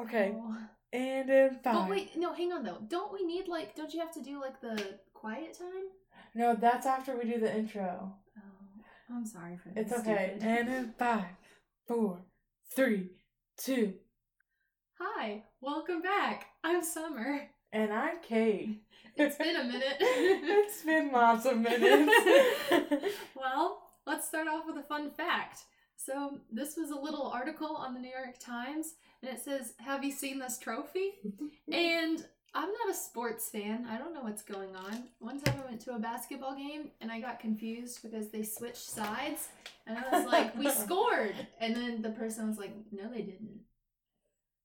Okay. 0.00 0.34
Oh. 0.36 0.56
And 0.92 1.30
in 1.30 1.50
five. 1.62 1.74
But 1.74 1.88
wait, 1.88 2.16
no, 2.16 2.32
hang 2.32 2.52
on 2.52 2.64
though. 2.64 2.78
Don't 2.88 3.12
we 3.12 3.24
need 3.24 3.46
like? 3.48 3.76
Don't 3.76 3.92
you 3.94 4.00
have 4.00 4.12
to 4.14 4.22
do 4.22 4.40
like 4.40 4.60
the 4.60 4.98
quiet 5.14 5.56
time? 5.58 5.88
No, 6.34 6.54
that's 6.54 6.86
after 6.86 7.16
we 7.16 7.24
do 7.30 7.38
the 7.40 7.54
intro. 7.54 8.12
Oh, 8.38 9.14
I'm 9.14 9.26
sorry 9.26 9.56
for 9.56 9.68
that. 9.70 9.80
It's 9.80 9.92
okay. 9.92 10.34
stupid. 10.38 10.42
And 10.42 10.68
in 10.68 10.94
five, 10.98 11.24
four, 11.86 12.18
three, 12.74 13.10
two, 13.56 13.94
Hi, 14.98 15.44
welcome 15.60 16.02
back. 16.02 16.46
I'm 16.62 16.82
Summer. 16.82 17.48
and 17.72 17.92
I'm 17.92 18.20
Kate. 18.22 18.82
It's 19.16 19.36
been 19.36 19.56
a 19.56 19.64
minute. 19.64 19.96
it's 20.00 20.82
been 20.82 21.10
lots 21.12 21.44
of 21.44 21.58
minutes. 21.68 22.12
well, 23.34 23.82
let's 24.06 24.26
start 24.28 24.46
off 24.48 24.64
with 24.66 24.76
a 24.78 24.82
fun 24.82 25.10
fact. 25.10 25.64
So, 26.10 26.38
this 26.50 26.76
was 26.76 26.90
a 26.90 26.96
little 26.98 27.28
article 27.28 27.76
on 27.76 27.94
the 27.94 28.00
New 28.00 28.10
York 28.10 28.38
Times, 28.40 28.94
and 29.22 29.30
it 29.30 29.40
says, 29.40 29.74
Have 29.78 30.02
you 30.02 30.10
seen 30.10 30.38
this 30.38 30.58
trophy? 30.58 31.12
And 31.72 32.24
I'm 32.52 32.68
not 32.68 32.90
a 32.90 32.94
sports 32.94 33.48
fan. 33.48 33.86
I 33.88 33.96
don't 33.96 34.12
know 34.12 34.22
what's 34.22 34.42
going 34.42 34.74
on. 34.74 35.04
One 35.20 35.38
time 35.40 35.54
I 35.64 35.68
went 35.68 35.80
to 35.82 35.92
a 35.94 36.00
basketball 36.00 36.56
game 36.56 36.90
and 37.00 37.12
I 37.12 37.20
got 37.20 37.38
confused 37.38 38.02
because 38.02 38.30
they 38.30 38.42
switched 38.42 38.90
sides. 38.90 39.46
And 39.86 39.96
I 39.96 40.18
was 40.18 40.26
like, 40.26 40.56
We 40.58 40.68
scored. 40.84 41.34
And 41.60 41.76
then 41.76 42.02
the 42.02 42.10
person 42.10 42.48
was 42.48 42.58
like, 42.58 42.72
No, 42.90 43.08
they 43.08 43.22
didn't. 43.22 43.60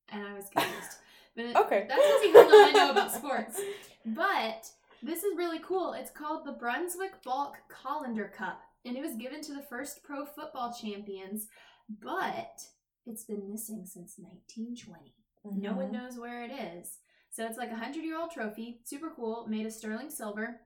And 0.10 0.26
I 0.26 0.34
was 0.34 0.46
confused. 0.50 0.98
But 1.36 1.46
it- 1.46 1.56
Okay. 1.64 1.86
that's 1.88 2.02
as 2.02 2.34
little 2.34 2.52
I 2.54 2.72
know 2.74 2.90
about 2.90 3.14
sports. 3.14 3.62
But 4.04 4.68
this 5.04 5.20
is 5.24 5.38
really 5.38 5.60
cool. 5.60 5.94
It's 5.94 6.10
called 6.10 6.44
the 6.48 6.54
Brunswick 6.54 7.22
Balk 7.24 7.58
Colander 7.70 8.32
Cup, 8.36 8.64
and 8.86 8.96
it 8.96 9.02
was 9.02 9.16
given 9.16 9.42
to 9.42 9.54
the 9.54 9.64
first 9.64 10.04
pro 10.04 10.26
football 10.26 10.74
champions, 10.74 11.48
but 12.02 12.62
it's 13.06 13.24
been 13.24 13.50
missing 13.50 13.86
since 13.86 14.18
1920. 14.18 15.14
No 15.44 15.74
one 15.76 15.90
Mhm. 15.90 15.92
knows 15.92 16.18
where 16.18 16.44
it 16.44 16.52
is. 16.52 17.00
So 17.30 17.46
it's 17.46 17.58
like 17.58 17.72
a 17.72 17.76
hundred 17.76 18.04
year 18.04 18.18
old 18.18 18.32
trophy, 18.32 18.82
super 18.84 19.12
cool, 19.12 19.46
made 19.48 19.66
of 19.66 19.74
sterling 19.74 20.10
silver, 20.10 20.62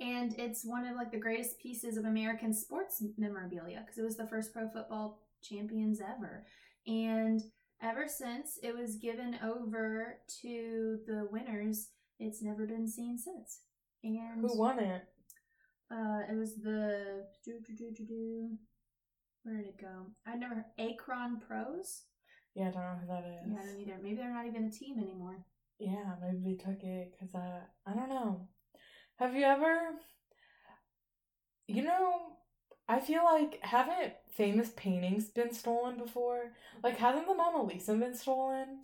and 0.00 0.38
it's 0.38 0.64
one 0.64 0.86
of 0.86 0.96
like 0.96 1.10
the 1.10 1.18
greatest 1.18 1.58
pieces 1.58 1.96
of 1.96 2.04
American 2.04 2.52
sports 2.52 3.02
memorabilia 3.16 3.80
because 3.80 3.98
it 3.98 4.02
was 4.04 4.16
the 4.16 4.26
first 4.26 4.52
pro 4.52 4.68
football 4.68 5.20
champions 5.42 6.00
ever. 6.00 6.46
And 6.86 7.40
ever 7.80 8.06
since 8.08 8.58
it 8.62 8.74
was 8.74 8.96
given 8.96 9.38
over 9.42 10.20
to 10.42 11.00
the 11.06 11.28
winners, 11.30 11.90
it's 12.18 12.42
never 12.42 12.66
been 12.66 12.86
seen 12.86 13.18
since. 13.18 13.62
And 14.02 14.40
Who 14.40 14.58
won 14.58 14.78
it? 14.78 15.02
Uh, 15.94 16.20
it 16.30 16.36
was 16.36 16.56
the 16.56 17.24
do 17.44 17.60
do 17.66 17.74
do 17.74 17.90
do 17.96 18.04
do. 18.04 18.48
Where 19.44 19.56
did 19.58 19.66
it 19.66 19.80
go? 19.80 20.06
I 20.26 20.36
never 20.36 20.54
heard 20.56 20.64
Akron 20.78 21.40
Pros. 21.46 22.02
Yeah, 22.54 22.68
I 22.68 22.70
don't 22.70 22.82
know 22.82 22.98
who 23.00 23.06
that 23.08 23.24
is. 23.24 23.50
Yeah, 23.52 23.58
I 23.60 23.66
don't 23.66 23.80
either. 23.80 23.98
Maybe 24.02 24.16
they're 24.16 24.32
not 24.32 24.46
even 24.46 24.64
a 24.64 24.70
team 24.70 24.98
anymore. 24.98 25.44
Yeah, 25.78 26.14
maybe 26.22 26.38
they 26.44 26.56
took 26.56 26.82
it 26.82 27.12
because 27.12 27.34
I 27.34 27.60
I 27.86 27.94
don't 27.94 28.08
know. 28.08 28.48
Have 29.16 29.34
you 29.36 29.44
ever? 29.44 29.76
You 31.66 31.82
know, 31.82 32.36
I 32.88 33.00
feel 33.00 33.24
like 33.24 33.58
haven't 33.62 34.12
famous 34.30 34.70
paintings 34.76 35.30
been 35.30 35.52
stolen 35.54 35.96
before? 35.98 36.52
Like, 36.82 36.98
hasn't 36.98 37.26
the 37.26 37.34
Mona 37.34 37.62
Lisa 37.62 37.94
been 37.94 38.14
stolen, 38.16 38.80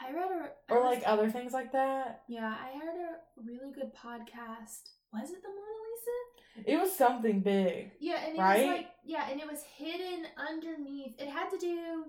I 0.00 0.12
read 0.12 0.30
a 0.30 0.72
or 0.74 0.82
like 0.82 0.98
was- 1.00 1.04
other 1.06 1.30
things 1.30 1.52
like 1.52 1.72
that? 1.72 2.22
yeah, 2.28 2.54
I 2.54 2.78
heard 2.78 2.96
a 2.96 3.42
really 3.42 3.72
good 3.72 3.92
podcast. 3.94 4.92
Was 5.12 5.30
it 5.30 5.42
the 5.42 5.48
Mona 5.48 5.78
Lisa? 5.86 6.18
It 6.64 6.80
was 6.80 6.92
something 6.96 7.40
big. 7.40 7.90
Yeah, 8.00 8.24
and 8.26 8.36
it 8.36 8.40
Right? 8.40 8.66
was 8.66 8.76
like 8.76 8.88
yeah, 9.04 9.28
and 9.30 9.40
it 9.40 9.46
was 9.50 9.62
hidden 9.62 10.26
underneath. 10.36 11.14
It 11.20 11.28
had 11.28 11.50
to 11.50 11.58
do 11.58 12.04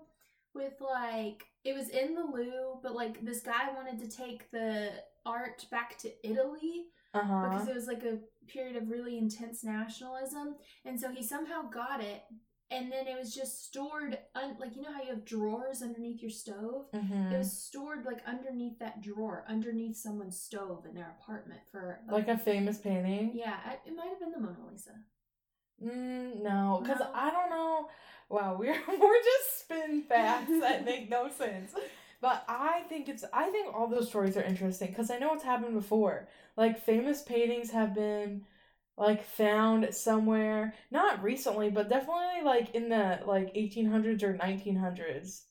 with 0.53 0.73
like 0.79 1.45
it 1.63 1.75
was 1.75 1.89
in 1.89 2.15
the 2.15 2.23
Louvre, 2.23 2.79
but 2.81 2.95
like 2.95 3.23
this 3.25 3.41
guy 3.41 3.71
wanted 3.75 3.99
to 3.99 4.07
take 4.17 4.49
the 4.51 4.91
art 5.25 5.65
back 5.69 5.97
to 5.99 6.09
Italy 6.27 6.85
Uh 7.13 7.21
huh. 7.23 7.49
because 7.49 7.67
it 7.67 7.75
was 7.75 7.87
like 7.87 8.03
a 8.03 8.19
period 8.47 8.75
of 8.77 8.89
really 8.89 9.17
intense 9.17 9.63
nationalism, 9.63 10.55
and 10.85 10.99
so 10.99 11.11
he 11.11 11.21
somehow 11.23 11.63
got 11.69 12.01
it, 12.01 12.23
and 12.69 12.91
then 12.91 13.07
it 13.07 13.17
was 13.17 13.33
just 13.33 13.65
stored 13.65 14.17
un- 14.35 14.57
like 14.59 14.75
you 14.75 14.81
know 14.81 14.91
how 14.93 15.01
you 15.01 15.09
have 15.09 15.25
drawers 15.25 15.81
underneath 15.81 16.21
your 16.21 16.31
stove. 16.31 16.85
hmm 16.93 17.31
It 17.31 17.37
was 17.37 17.51
stored 17.51 18.05
like 18.05 18.21
underneath 18.27 18.79
that 18.79 19.01
drawer, 19.01 19.45
underneath 19.47 19.95
someone's 19.97 20.39
stove 20.39 20.85
in 20.87 20.93
their 20.95 21.15
apartment 21.21 21.61
for 21.71 21.99
like 22.09 22.27
a 22.27 22.37
famous 22.37 22.77
painting. 22.77 23.31
yeah, 23.33 23.57
it 23.85 23.95
might 23.95 24.09
have 24.09 24.19
been 24.19 24.31
the 24.31 24.39
Mona 24.39 24.57
Lisa. 24.71 24.91
Mm, 25.83 26.41
no, 26.41 26.79
because 26.81 26.99
No. 26.99 27.11
I 27.13 27.29
don't 27.31 27.49
know. 27.49 27.89
Wow, 28.29 28.57
we're 28.59 28.73
we're 28.87 29.23
just 29.23 29.59
spin 29.59 30.03
facts 30.03 30.51
that 30.59 30.83
make 30.91 31.09
no 31.09 31.29
sense. 31.29 31.71
But 32.19 32.43
I 32.47 32.81
think 32.89 33.07
it's 33.09 33.23
I 33.31 33.49
think 33.51 33.73
all 33.75 33.87
those 33.87 34.07
stories 34.09 34.35
are 34.37 34.41
interesting 34.43 34.89
because 34.89 35.11
I 35.11 35.19
know 35.19 35.33
it's 35.33 35.43
happened 35.43 35.75
before. 35.75 36.27
Like 36.55 36.79
famous 36.83 37.21
paintings 37.21 37.69
have 37.71 37.93
been 37.93 38.43
like 38.97 39.23
found 39.23 39.93
somewhere, 39.93 40.73
not 40.91 41.21
recently, 41.23 41.69
but 41.69 41.89
definitely 41.89 42.41
like 42.43 42.73
in 42.75 42.89
the 42.89 43.19
like 43.25 43.53
1800s 43.53 44.23
or 44.23 44.33
1900s. 44.33 45.43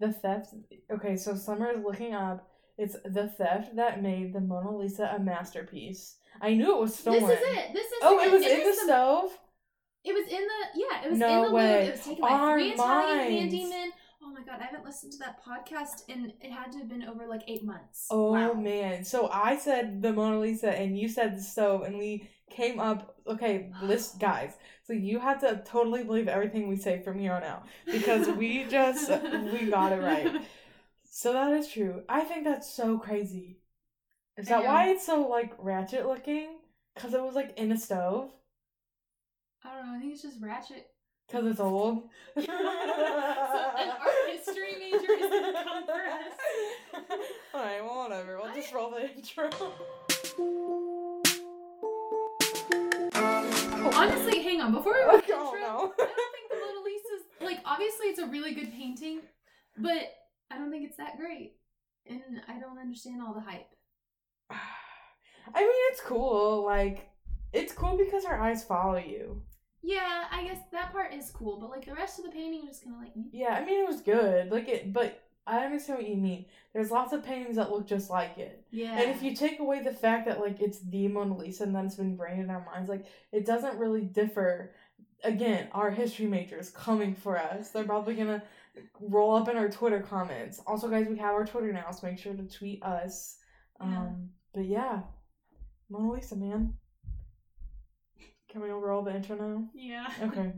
The 0.00 0.12
theft. 0.12 0.54
Okay, 0.92 1.16
so 1.16 1.34
Summer 1.34 1.70
is 1.70 1.82
looking 1.84 2.12
up. 2.12 2.48
It's 2.76 2.96
the 3.04 3.28
theft 3.28 3.76
that 3.76 4.02
made 4.02 4.34
the 4.34 4.40
Mona 4.40 4.76
Lisa 4.76 5.14
a 5.16 5.18
masterpiece. 5.18 6.16
I 6.42 6.52
knew 6.54 6.76
it 6.76 6.80
was 6.80 6.94
stolen. 6.94 7.20
This 7.26 7.30
is 7.40 7.46
it. 7.56 7.72
This 7.72 7.86
is 7.86 7.92
Oh, 8.02 8.18
it. 8.20 8.26
it 8.26 8.32
was 8.32 8.42
in 8.44 8.64
the 8.64 8.74
stove. 8.84 9.38
It 10.04 10.12
was 10.12 10.26
in 10.30 10.40
the 10.42 10.80
yeah. 10.80 11.04
It 11.04 11.10
was 11.10 11.18
No 11.18 11.44
in 11.44 11.48
the 11.48 11.54
way. 11.54 11.86
It 11.86 11.92
was 11.92 12.04
taken 12.04 12.20
by 12.20 12.28
Our 12.28 12.58
three 12.58 12.70
Italian 12.72 13.18
minds. 13.18 13.54
handymen. 13.54 13.88
God, 14.56 14.62
I 14.62 14.66
haven't 14.66 14.84
listened 14.86 15.12
to 15.12 15.18
that 15.18 15.44
podcast, 15.44 16.02
and 16.08 16.32
it 16.40 16.50
had 16.50 16.72
to 16.72 16.78
have 16.78 16.88
been 16.88 17.04
over 17.04 17.26
like 17.26 17.42
eight 17.46 17.64
months. 17.64 18.06
Oh 18.10 18.32
wow. 18.32 18.52
man. 18.54 19.04
So 19.04 19.28
I 19.30 19.56
said 19.56 20.00
the 20.02 20.12
Mona 20.12 20.40
Lisa 20.40 20.70
and 20.70 20.98
you 20.98 21.08
said 21.08 21.36
the 21.36 21.42
stove 21.42 21.82
and 21.82 21.98
we 21.98 22.28
came 22.50 22.80
up 22.80 23.16
okay, 23.26 23.70
list 23.82 24.18
guys. 24.20 24.54
So 24.84 24.92
you 24.92 25.18
have 25.18 25.40
to 25.40 25.62
totally 25.66 26.04
believe 26.04 26.28
everything 26.28 26.68
we 26.68 26.76
say 26.76 27.02
from 27.02 27.18
here 27.18 27.32
on 27.32 27.42
out. 27.42 27.66
Because 27.86 28.28
we 28.28 28.64
just 28.70 29.10
we 29.52 29.66
got 29.70 29.92
it 29.92 30.00
right. 30.00 30.42
So 31.04 31.32
that 31.32 31.52
is 31.52 31.68
true. 31.68 32.02
I 32.08 32.20
think 32.22 32.44
that's 32.44 32.70
so 32.72 32.98
crazy. 32.98 33.58
Is 34.36 34.48
that 34.48 34.62
Yeah. 34.62 34.72
why 34.72 34.90
it's 34.90 35.04
so 35.04 35.26
like 35.28 35.52
ratchet 35.58 36.06
looking? 36.06 36.58
Cause 36.94 37.12
it 37.12 37.22
was 37.22 37.34
like 37.34 37.58
in 37.58 37.72
a 37.72 37.76
stove? 37.78 38.30
I 39.64 39.74
don't 39.76 39.86
know. 39.86 39.96
I 39.96 40.00
think 40.00 40.12
it's 40.14 40.22
just 40.22 40.40
ratchet. 40.40 40.86
Cause 41.30 41.44
it's 41.44 41.58
old. 41.58 42.04
so 42.36 42.42
an 42.42 42.48
art 42.48 44.30
history 44.30 44.76
major 44.78 45.12
is 45.12 45.28
gonna 45.28 45.64
come 45.64 45.84
for 45.84 45.92
us. 45.92 47.02
Alright, 47.52 47.82
well 47.82 48.04
whatever. 48.04 48.38
We'll 48.40 48.54
just 48.54 48.72
roll 48.72 48.92
the 48.92 49.10
intro. 49.12 49.50
Honestly, 53.92 54.40
hang 54.42 54.60
on. 54.60 54.72
Before 54.72 54.92
we 54.94 55.00
roll 55.02 55.18
the 55.18 55.24
intro, 55.24 55.36
no. 55.36 55.92
I 55.92 55.96
don't 55.96 55.96
think 55.96 56.50
the 56.50 56.56
Mona 56.60 56.84
Lisa's 56.84 57.26
like 57.40 57.58
obviously 57.64 58.06
it's 58.06 58.20
a 58.20 58.26
really 58.26 58.54
good 58.54 58.72
painting, 58.72 59.22
but 59.76 60.14
I 60.52 60.58
don't 60.58 60.70
think 60.70 60.86
it's 60.86 60.98
that 60.98 61.16
great, 61.16 61.56
and 62.08 62.40
I 62.46 62.60
don't 62.60 62.78
understand 62.78 63.20
all 63.20 63.34
the 63.34 63.40
hype. 63.40 63.68
I 64.50 65.60
mean, 65.60 65.70
it's 65.90 66.02
cool. 66.02 66.64
Like, 66.64 67.08
it's 67.52 67.72
cool 67.72 67.96
because 67.96 68.24
her 68.26 68.40
eyes 68.40 68.62
follow 68.62 68.98
you. 68.98 69.42
Yeah, 69.86 70.24
I 70.32 70.42
guess 70.42 70.58
that 70.72 70.90
part 70.90 71.14
is 71.14 71.30
cool, 71.30 71.60
but 71.60 71.70
like 71.70 71.86
the 71.86 71.94
rest 71.94 72.18
of 72.18 72.24
the 72.24 72.32
painting 72.32 72.62
is 72.62 72.70
just 72.70 72.84
kind 72.84 72.96
of 72.96 73.02
like. 73.02 73.12
Yeah, 73.30 73.54
I 73.54 73.64
mean, 73.64 73.84
it 73.84 73.86
was 73.86 74.00
good. 74.00 74.50
Like 74.50 74.68
it, 74.68 74.92
but 74.92 75.22
I 75.46 75.58
understand 75.64 76.00
what 76.00 76.08
you 76.08 76.16
mean. 76.16 76.46
There's 76.72 76.90
lots 76.90 77.12
of 77.12 77.24
paintings 77.24 77.54
that 77.54 77.70
look 77.70 77.86
just 77.86 78.10
like 78.10 78.36
it. 78.36 78.64
Yeah. 78.72 78.98
And 78.98 79.12
if 79.12 79.22
you 79.22 79.36
take 79.36 79.60
away 79.60 79.82
the 79.82 79.92
fact 79.92 80.26
that 80.26 80.40
like 80.40 80.60
it's 80.60 80.80
the 80.80 81.06
Mona 81.06 81.36
Lisa 81.36 81.62
and 81.62 81.74
then 81.74 81.86
it's 81.86 81.94
been 81.94 82.06
ingrained 82.06 82.40
in 82.40 82.50
our 82.50 82.66
minds, 82.66 82.88
like 82.88 83.06
it 83.30 83.46
doesn't 83.46 83.78
really 83.78 84.02
differ. 84.02 84.72
Again, 85.22 85.68
our 85.70 85.92
history 85.92 86.26
majors 86.26 86.70
coming 86.70 87.14
for 87.14 87.38
us. 87.38 87.70
They're 87.70 87.84
probably 87.84 88.16
gonna 88.16 88.42
roll 89.00 89.36
up 89.36 89.48
in 89.48 89.56
our 89.56 89.68
Twitter 89.68 90.00
comments. 90.00 90.60
Also, 90.66 90.88
guys, 90.88 91.06
we 91.08 91.16
have 91.18 91.34
our 91.34 91.46
Twitter 91.46 91.72
now, 91.72 91.92
so 91.92 92.08
make 92.08 92.18
sure 92.18 92.34
to 92.34 92.42
tweet 92.42 92.82
us. 92.82 93.36
Yeah. 93.80 93.86
Um, 93.86 94.30
but 94.52 94.64
yeah, 94.64 95.02
Mona 95.88 96.10
Lisa, 96.10 96.34
man. 96.34 96.74
Can 98.56 98.62
we 98.62 98.70
roll 98.70 99.02
the 99.02 99.14
intro 99.14 99.36
now? 99.36 99.64
yeah. 99.74 100.06
Okay. 100.22 100.50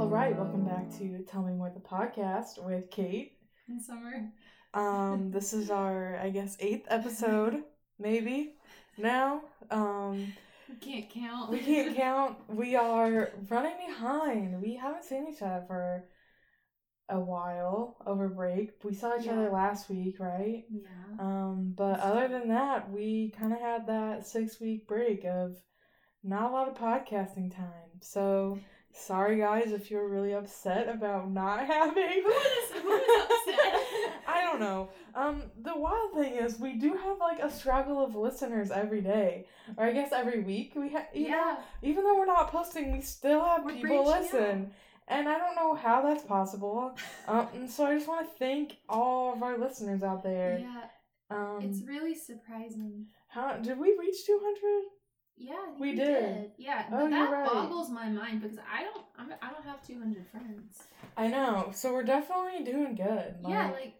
All 0.00 0.08
right, 0.08 0.36
welcome 0.36 0.64
back 0.64 0.90
to 0.98 1.24
Tell 1.28 1.44
Me 1.44 1.52
More 1.52 1.70
the 1.70 1.78
podcast 1.78 2.60
with 2.66 2.90
Kate. 2.90 3.38
In 3.68 3.78
summer. 3.78 4.32
Um, 4.74 5.30
this 5.30 5.52
is 5.52 5.70
our, 5.70 6.16
I 6.22 6.30
guess, 6.30 6.56
eighth 6.60 6.86
episode, 6.88 7.62
maybe 7.98 8.54
now. 8.98 9.42
Um, 9.70 10.32
We 10.68 10.76
can't 10.76 11.08
count. 11.10 11.50
We 11.50 11.60
can't 11.60 11.94
count. 11.96 12.38
We 12.48 12.74
are 12.76 13.30
running 13.48 13.76
behind. 13.86 14.60
We 14.60 14.74
haven't 14.76 15.04
seen 15.04 15.26
each 15.32 15.42
other 15.42 15.64
for 15.66 16.04
a 17.10 17.20
while 17.20 17.96
over 18.06 18.28
break. 18.28 18.82
We 18.82 18.94
saw 18.94 19.18
each 19.18 19.26
Yeah. 19.26 19.32
other 19.32 19.50
last 19.50 19.88
week, 19.90 20.18
right? 20.18 20.64
yeah. 20.70 20.88
Um, 21.18 21.74
but 21.76 22.00
other 22.00 22.28
than 22.28 22.48
that, 22.48 22.90
we 22.90 23.30
kind 23.38 23.52
of 23.52 23.60
had 23.60 23.86
that 23.86 24.26
six 24.26 24.58
week 24.60 24.88
break 24.88 25.24
of 25.24 25.56
not 26.22 26.50
a 26.50 26.52
lot 26.52 26.68
of 26.68 26.74
podcasting 26.78 27.54
time. 27.54 28.00
So 28.00 28.58
sorry, 28.94 29.38
guys, 29.38 29.72
if 29.72 29.90
you're 29.90 30.08
really 30.08 30.32
upset 30.32 30.88
about 30.88 31.30
not 31.30 31.66
having. 31.74 32.22
Who 32.22 32.30
is- 32.30 32.82
who 32.82 32.94
is 32.94 33.22
upset? 33.24 33.74
I 34.26 34.40
don't 34.42 34.60
know. 34.60 34.88
Um, 35.14 35.42
the 35.62 35.76
wild 35.76 36.12
thing 36.14 36.34
is, 36.34 36.58
we 36.58 36.74
do 36.74 36.94
have 36.96 37.18
like 37.18 37.38
a 37.40 37.50
struggle 37.50 38.02
of 38.04 38.14
listeners 38.14 38.70
every 38.70 39.00
day, 39.00 39.46
or 39.76 39.84
I 39.86 39.92
guess 39.92 40.12
every 40.12 40.40
week. 40.40 40.72
We 40.76 40.88
have, 40.90 41.06
you 41.14 41.30
know, 41.30 41.36
yeah. 41.36 41.56
even 41.82 42.04
though 42.04 42.16
we're 42.18 42.26
not 42.26 42.50
posting, 42.50 42.92
we 42.92 43.00
still 43.00 43.44
have 43.44 43.64
We're 43.64 43.74
people 43.74 44.04
listen. 44.06 44.70
And 45.06 45.28
I 45.28 45.36
don't 45.38 45.54
know 45.54 45.74
how 45.74 46.00
that's 46.02 46.24
possible. 46.24 46.96
Um, 47.28 47.48
and 47.54 47.70
so 47.70 47.86
I 47.86 47.94
just 47.94 48.08
want 48.08 48.26
to 48.26 48.38
thank 48.38 48.76
all 48.88 49.32
of 49.34 49.42
our 49.42 49.56
listeners 49.58 50.02
out 50.02 50.22
there. 50.22 50.58
Yeah. 50.60 50.84
Um, 51.30 51.58
It's 51.62 51.82
really 51.86 52.14
surprising. 52.14 53.06
how 53.28 53.56
did 53.56 53.78
we 53.78 53.96
reach 53.98 54.26
two 54.26 54.38
hundred? 54.42 54.84
Yeah, 55.36 55.54
We 55.80 55.90
we, 55.90 55.96
did. 55.96 56.06
did. 56.20 56.50
Yeah, 56.58 56.84
Oh, 56.92 57.00
but 57.04 57.10
that 57.10 57.30
right. 57.32 57.46
boggles 57.52 57.90
my 57.90 58.08
mind 58.08 58.40
because 58.40 58.56
I 58.58 58.84
don't. 58.84 59.04
I'm, 59.18 59.32
I 59.42 59.50
don't 59.52 59.64
have 59.64 59.84
200 59.86 60.26
friends. 60.28 60.82
I 61.16 61.26
know. 61.28 61.70
So 61.74 61.92
we're 61.92 62.04
definitely 62.04 62.64
doing 62.64 62.94
good. 62.94 63.36
yeah, 63.46 63.70
like 63.72 63.94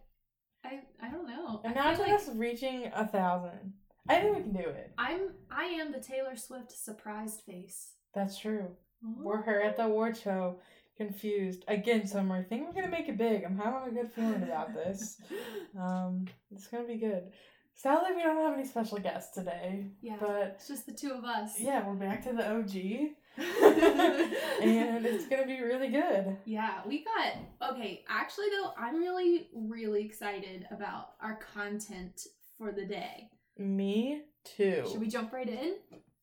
I. 0.64 0.80
I 1.02 1.10
don't 1.10 1.28
know. 1.28 1.60
Imagine 1.64 2.04
like 2.06 2.12
us 2.14 2.28
reaching 2.34 2.90
a 2.94 3.06
thousand. 3.06 3.74
I 4.08 4.20
think 4.20 4.36
we 4.36 4.42
can 4.42 4.52
do 4.52 4.68
it. 4.68 4.92
I'm. 4.96 5.30
I 5.50 5.64
am 5.64 5.90
the 5.92 6.00
Taylor 6.00 6.36
Swift 6.36 6.70
surprised 6.72 7.40
face. 7.40 7.92
That's 8.14 8.38
true. 8.38 8.68
We're 9.02 9.42
her 9.42 9.60
at 9.60 9.76
the 9.76 9.84
award 9.84 10.16
show. 10.16 10.60
Confused 10.96 11.64
again, 11.66 12.06
Summer. 12.06 12.36
I 12.36 12.42
think 12.44 12.66
we're 12.66 12.80
gonna 12.80 12.88
make 12.96 13.08
it 13.08 13.18
big. 13.18 13.42
I'm 13.44 13.58
having 13.58 13.88
a 13.98 14.02
good 14.02 14.12
feeling 14.12 14.42
about 14.44 14.72
this. 14.74 15.20
Um, 15.78 16.26
it's 16.52 16.68
gonna 16.68 16.86
be 16.86 16.94
good. 16.96 17.32
Sadly, 17.76 18.10
we 18.16 18.22
don't 18.22 18.36
have 18.36 18.54
any 18.54 18.66
special 18.66 18.98
guests 18.98 19.34
today, 19.34 19.86
yeah, 20.00 20.16
but 20.20 20.54
it's 20.56 20.68
just 20.68 20.86
the 20.86 20.92
two 20.92 21.10
of 21.12 21.24
us. 21.24 21.58
yeah, 21.60 21.86
we're 21.86 21.94
back 21.94 22.22
to 22.24 22.32
the 22.32 22.48
OG, 22.50 23.10
and 24.62 25.04
it's 25.04 25.26
gonna 25.26 25.46
be 25.46 25.60
really 25.60 25.88
good. 25.88 26.36
Yeah, 26.44 26.80
we 26.86 27.04
got 27.04 27.72
okay. 27.72 28.04
Actually, 28.08 28.46
though, 28.50 28.72
I'm 28.78 28.96
really, 28.96 29.48
really 29.54 30.04
excited 30.04 30.66
about 30.70 31.10
our 31.20 31.38
content 31.54 32.26
for 32.56 32.72
the 32.72 32.84
day. 32.86 33.28
Me 33.58 34.22
too. 34.44 34.84
Should 34.90 35.00
we 35.00 35.08
jump 35.08 35.32
right 35.32 35.48
in? 35.48 35.74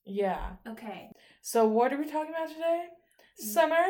Yeah. 0.05 0.51
Okay, 0.67 1.11
So 1.41 1.67
what 1.67 1.93
are 1.93 1.97
we 1.97 2.05
talking 2.05 2.33
about 2.33 2.49
today? 2.49 2.85
Mm. 3.41 3.45
Summer. 3.45 3.83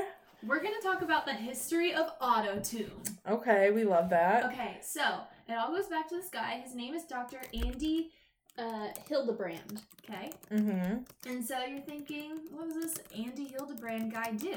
we're 0.46 0.62
gonna 0.62 0.82
talk 0.84 1.02
about 1.04 1.26
the 1.26 1.34
history 1.34 1.94
of 1.94 2.08
auto 2.20 2.60
tune. 2.60 2.92
Okay, 3.30 3.72
we 3.72 3.84
love 3.86 4.10
that. 4.10 4.46
Okay, 4.46 4.80
so 4.82 5.02
it 5.52 5.58
all 5.58 5.74
goes 5.76 5.88
back 5.88 6.08
to 6.10 6.16
this 6.16 6.30
guy. 6.30 6.62
His 6.64 6.76
name 6.76 6.94
is 6.94 7.04
Dr. 7.06 7.40
Andy 7.54 8.12
uh, 8.58 8.88
Hildebrand. 9.08 9.82
Okay, 10.10 10.32
Mm-hmm. 10.52 11.30
and 11.30 11.46
so 11.46 11.64
you're 11.66 11.80
thinking, 11.82 12.40
what 12.52 12.70
does 12.70 12.82
this 12.84 12.98
Andy 13.16 13.46
Hildebrand 13.48 14.12
guy 14.12 14.32
do? 14.32 14.56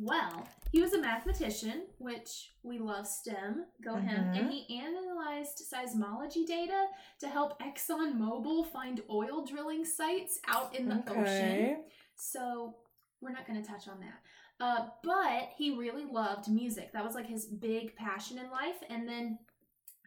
Well, 0.00 0.48
he 0.72 0.80
was 0.80 0.94
a 0.94 1.00
mathematician, 1.00 1.82
which 1.98 2.52
we 2.62 2.78
love 2.78 3.06
STEM, 3.06 3.66
go 3.84 3.96
him, 3.96 4.24
Mhm. 4.24 4.38
and 4.38 4.50
he 4.50 4.78
analyzed 4.80 5.62
seismology 5.70 6.46
data 6.46 6.86
to 7.20 7.28
help 7.28 7.60
ExxonMobil 7.62 8.66
find 8.72 9.02
oil 9.10 9.44
drilling 9.44 9.84
sites 9.84 10.40
out 10.48 10.74
in 10.74 10.88
the 10.88 11.02
ocean. 11.08 11.22
Okay. 11.22 11.76
So 12.16 12.76
we're 13.20 13.32
not 13.32 13.46
going 13.46 13.62
to 13.62 13.68
touch 13.68 13.86
on 13.86 14.00
that. 14.00 14.64
Uh, 14.64 14.88
but 15.04 15.50
he 15.56 15.76
really 15.76 16.04
loved 16.06 16.48
music. 16.48 16.92
That 16.92 17.04
was 17.04 17.14
like 17.14 17.26
his 17.26 17.44
big 17.44 17.94
passion 17.96 18.38
in 18.38 18.50
life. 18.50 18.82
And 18.88 19.06
then 19.08 19.38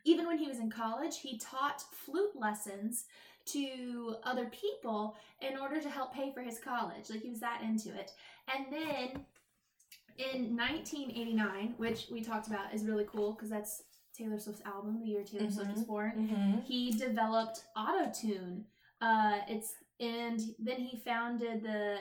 even 0.05 0.25
when 0.27 0.37
he 0.37 0.47
was 0.47 0.59
in 0.59 0.69
college, 0.69 1.19
he 1.19 1.37
taught 1.37 1.83
flute 1.91 2.35
lessons 2.35 3.05
to 3.47 4.15
other 4.23 4.45
people 4.45 5.15
in 5.41 5.57
order 5.57 5.81
to 5.81 5.89
help 5.89 6.13
pay 6.13 6.31
for 6.33 6.41
his 6.41 6.59
college. 6.59 7.09
Like 7.09 7.21
he 7.21 7.29
was 7.29 7.39
that 7.41 7.61
into 7.63 7.89
it. 7.89 8.11
And 8.55 8.65
then 8.71 9.25
in 10.17 10.55
1989, 10.55 11.73
which 11.77 12.07
we 12.11 12.21
talked 12.21 12.47
about 12.47 12.73
is 12.73 12.85
really 12.85 13.05
cool 13.11 13.33
because 13.33 13.49
that's 13.49 13.83
Taylor 14.17 14.39
Swift's 14.39 14.61
album, 14.65 14.99
the 15.01 15.05
year 15.07 15.23
Taylor 15.23 15.51
Swift 15.51 15.71
was 15.73 15.83
born 15.83 16.11
Mm-hmm. 16.15 16.61
he 16.61 16.91
developed 16.91 17.63
autotune 17.77 18.63
uh 19.01 19.39
it's 19.49 19.73
and 19.99 20.39
then 20.57 20.77
he 20.79 20.97
founded 21.03 21.61
the 21.63 21.97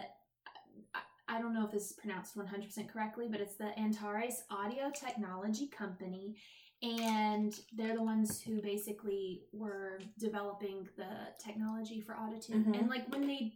I- 0.94 1.36
I 1.36 1.40
don't 1.40 1.54
know 1.54 1.64
if 1.64 1.72
this 1.72 1.86
is 1.90 1.92
pronounced 1.94 2.36
100% 2.36 2.88
correctly, 2.88 3.26
but 3.30 3.40
it's 3.40 3.56
the 3.56 3.76
Antares 3.78 4.44
Audio 4.50 4.90
Technology 4.94 5.66
Company. 5.68 6.36
And 6.84 7.58
they're 7.72 7.94
the 7.94 8.02
ones 8.02 8.40
who 8.42 8.60
basically 8.60 9.42
were 9.52 10.00
developing 10.18 10.86
the 10.96 11.08
technology 11.38 12.00
for 12.00 12.14
autotune. 12.14 12.64
Mhm. 12.66 12.78
And 12.80 12.90
like 12.90 13.08
when 13.10 13.26
they 13.26 13.54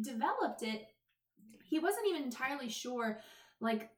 developed 0.00 0.62
it, 0.62 0.88
he 1.62 1.78
wasn't 1.78 2.06
even 2.08 2.24
entirely 2.24 2.68
sure 2.68 3.20
like 3.60 3.90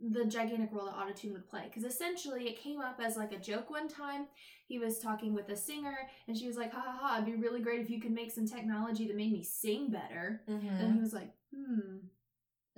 the 0.00 0.24
gigantic 0.24 0.70
role 0.72 0.86
that 0.86 0.94
autotune 0.94 1.32
would 1.32 1.48
play 1.48 1.64
because 1.64 1.82
essentially 1.84 2.46
it 2.48 2.56
came 2.60 2.80
up 2.80 3.00
as 3.04 3.16
like 3.16 3.32
a 3.32 3.38
joke 3.38 3.68
one 3.68 3.88
time 3.88 4.28
he 4.68 4.78
was 4.78 5.00
talking 5.00 5.34
with 5.34 5.48
a 5.48 5.56
singer 5.56 6.08
and 6.28 6.36
she 6.38 6.46
was 6.46 6.56
like 6.56 6.72
ha 6.72 6.80
ha 6.80 6.96
ha 7.00 7.14
it'd 7.16 7.26
be 7.26 7.34
really 7.34 7.60
great 7.60 7.80
if 7.80 7.90
you 7.90 8.00
could 8.00 8.12
make 8.12 8.30
some 8.30 8.46
technology 8.46 9.08
that 9.08 9.16
made 9.16 9.32
me 9.32 9.42
sing 9.42 9.90
better 9.90 10.40
and 10.46 10.60
he 10.60 10.66
Mm-hmm. 10.66 11.02
was 11.02 11.12
like 11.12 11.32
hmm 11.52 11.96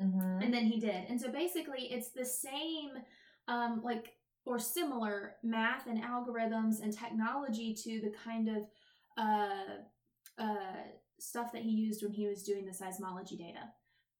Mm-hmm. 0.02 0.42
and 0.42 0.54
then 0.54 0.64
he 0.64 0.80
did 0.80 1.04
and 1.10 1.20
so 1.20 1.30
basically 1.30 1.82
it's 1.92 2.08
the 2.08 2.24
same 2.24 2.92
um 3.48 3.82
like 3.84 4.14
or 4.46 4.58
similar 4.58 5.34
math 5.42 5.86
and 5.86 6.02
algorithms 6.02 6.82
and 6.82 6.96
technology 6.96 7.74
to 7.74 8.00
the 8.00 8.12
kind 8.24 8.48
of 8.48 8.66
uh 9.18 10.42
uh 10.42 10.82
stuff 11.18 11.52
that 11.52 11.62
he 11.62 11.70
used 11.70 12.02
when 12.02 12.12
he 12.12 12.26
was 12.26 12.42
doing 12.42 12.64
the 12.64 12.72
seismology 12.72 13.36
data 13.38 13.68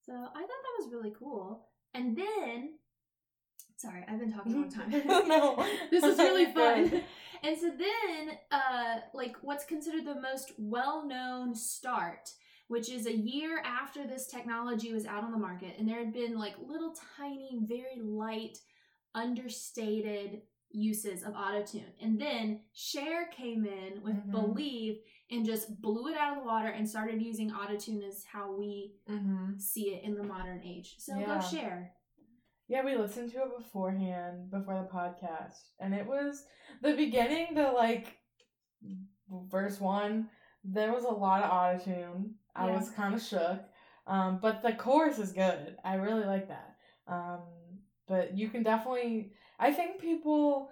so 0.04 0.12
i 0.12 0.40
thought 0.40 0.48
that 0.48 0.84
was 0.84 0.92
really 0.92 1.12
cool 1.18 1.66
and 1.94 2.16
then 2.16 2.70
sorry 3.76 4.04
i've 4.08 4.20
been 4.20 4.32
talking 4.32 4.52
a 4.52 4.56
long 4.56 4.70
time 4.70 4.90
no. 5.28 5.66
this 5.90 6.04
is 6.04 6.18
really 6.18 6.46
fun. 6.52 7.02
And 7.42 7.58
so 7.58 7.70
then, 7.70 8.36
uh, 8.50 9.00
like 9.14 9.36
what's 9.40 9.64
considered 9.64 10.04
the 10.04 10.20
most 10.20 10.52
well-known 10.58 11.54
start, 11.54 12.30
which 12.68 12.90
is 12.90 13.06
a 13.06 13.16
year 13.16 13.62
after 13.64 14.06
this 14.06 14.26
technology 14.26 14.92
was 14.92 15.06
out 15.06 15.24
on 15.24 15.32
the 15.32 15.38
market, 15.38 15.76
and 15.78 15.88
there 15.88 15.98
had 15.98 16.12
been 16.12 16.38
like 16.38 16.54
little 16.64 16.94
tiny, 17.16 17.58
very 17.62 18.00
light, 18.02 18.58
understated 19.14 20.42
uses 20.72 21.24
of 21.24 21.32
autotune. 21.34 21.90
And 22.00 22.20
then 22.20 22.60
Cher 22.72 23.26
came 23.28 23.64
in 23.66 24.02
with 24.02 24.14
Mhm. 24.14 24.30
Believe 24.30 25.02
and 25.30 25.44
just 25.44 25.80
blew 25.80 26.08
it 26.08 26.16
out 26.16 26.36
of 26.36 26.42
the 26.44 26.48
water 26.48 26.68
and 26.68 26.88
started 26.88 27.20
using 27.20 27.50
autotune 27.50 28.02
as 28.06 28.24
how 28.24 28.52
we 28.52 28.94
Mm-hmm. 29.08 29.58
see 29.58 29.94
it 29.94 30.04
in 30.04 30.14
the 30.14 30.22
modern 30.22 30.62
age. 30.62 30.96
So 30.98 31.18
Yeah. 31.18 31.34
go 31.38 31.40
Cher. 31.40 31.94
Yeah, 32.68 32.84
we 32.84 32.94
listened 32.96 33.32
to 33.32 33.42
it 33.42 33.56
beforehand, 33.58 34.48
before 34.50 34.80
the 34.80 34.88
podcast, 34.88 35.72
and 35.80 35.92
it 35.92 36.06
was 36.06 36.46
the 36.82 36.94
beginning. 36.94 37.54
The 37.54 37.72
like 37.72 38.16
verse 39.28 39.80
one, 39.80 40.30
there 40.62 40.92
was 40.92 41.02
a 41.04 41.10
lot 41.10 41.42
of 41.42 41.50
autotune. 41.50 42.34
I 42.54 42.68
Yeah. 42.68 42.76
was 42.76 42.90
kind 42.90 43.14
of 43.14 43.20
shook, 43.22 43.60
um, 44.06 44.38
but 44.40 44.62
the 44.62 44.72
chorus 44.72 45.18
is 45.18 45.32
good. 45.32 45.78
I 45.84 45.94
really 45.94 46.24
like 46.24 46.46
that. 46.48 46.76
Um, 47.08 47.42
but 48.10 48.36
you 48.36 48.48
can 48.50 48.62
definitely. 48.62 49.32
I 49.58 49.72
think 49.72 50.00
people. 50.00 50.70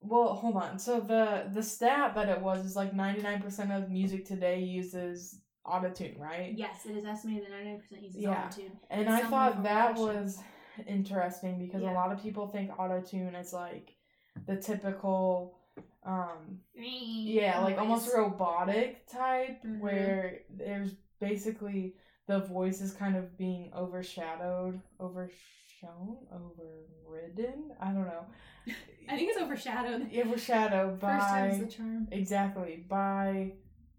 Well, 0.00 0.34
hold 0.34 0.56
on. 0.56 0.78
So 0.78 1.00
the 1.00 1.50
the 1.52 1.62
stat 1.62 2.14
that 2.14 2.28
it 2.28 2.40
was 2.40 2.64
is 2.64 2.76
like 2.76 2.94
ninety 2.94 3.22
nine 3.22 3.42
percent 3.42 3.72
of 3.72 3.90
music 3.90 4.24
today 4.24 4.60
uses 4.60 5.40
autotune, 5.66 6.18
right? 6.18 6.52
Yes, 6.56 6.86
it 6.86 6.96
is 6.96 7.04
estimated 7.04 7.44
that 7.46 7.50
99% 7.52 8.02
uses 8.02 8.16
Yeah. 8.22 8.46
autotune. 8.48 8.70
And 8.88 9.08
I 9.08 9.22
thought 9.22 9.64
that 9.64 9.96
production. 9.96 10.06
was 10.16 10.42
interesting 10.86 11.58
because 11.58 11.82
a 11.82 11.86
lot 11.86 12.12
of 12.12 12.22
people 12.22 12.46
think 12.46 12.70
autotune 12.70 13.34
is 13.40 13.52
like 13.52 13.96
the 14.46 14.56
typical 14.56 15.58
um 16.04 16.60
yeah, 16.76 17.58
like 17.64 17.78
almost 17.78 18.14
robotic 18.14 19.08
type 19.08 19.60
Mhm. 19.64 19.80
where 19.80 20.42
there's 20.50 20.94
basically 21.18 21.96
the 22.26 22.40
voice 22.40 22.80
is 22.80 22.92
kind 22.92 23.16
of 23.16 23.36
being 23.38 23.70
overshadowed, 23.76 24.80
overshown, 25.00 26.16
overridden. 26.32 27.72
I 27.80 27.86
don't 27.86 28.06
know. 28.06 28.26
I 29.08 29.16
think 29.16 29.30
it's 29.30 29.40
overshadowed. 29.40 30.08
overshadowed 30.26 31.00
First 31.00 31.28
time's 31.28 31.58
by 31.58 31.64
the 31.64 31.70
charm. 31.70 32.08
exactly 32.10 32.84
by 32.88 33.52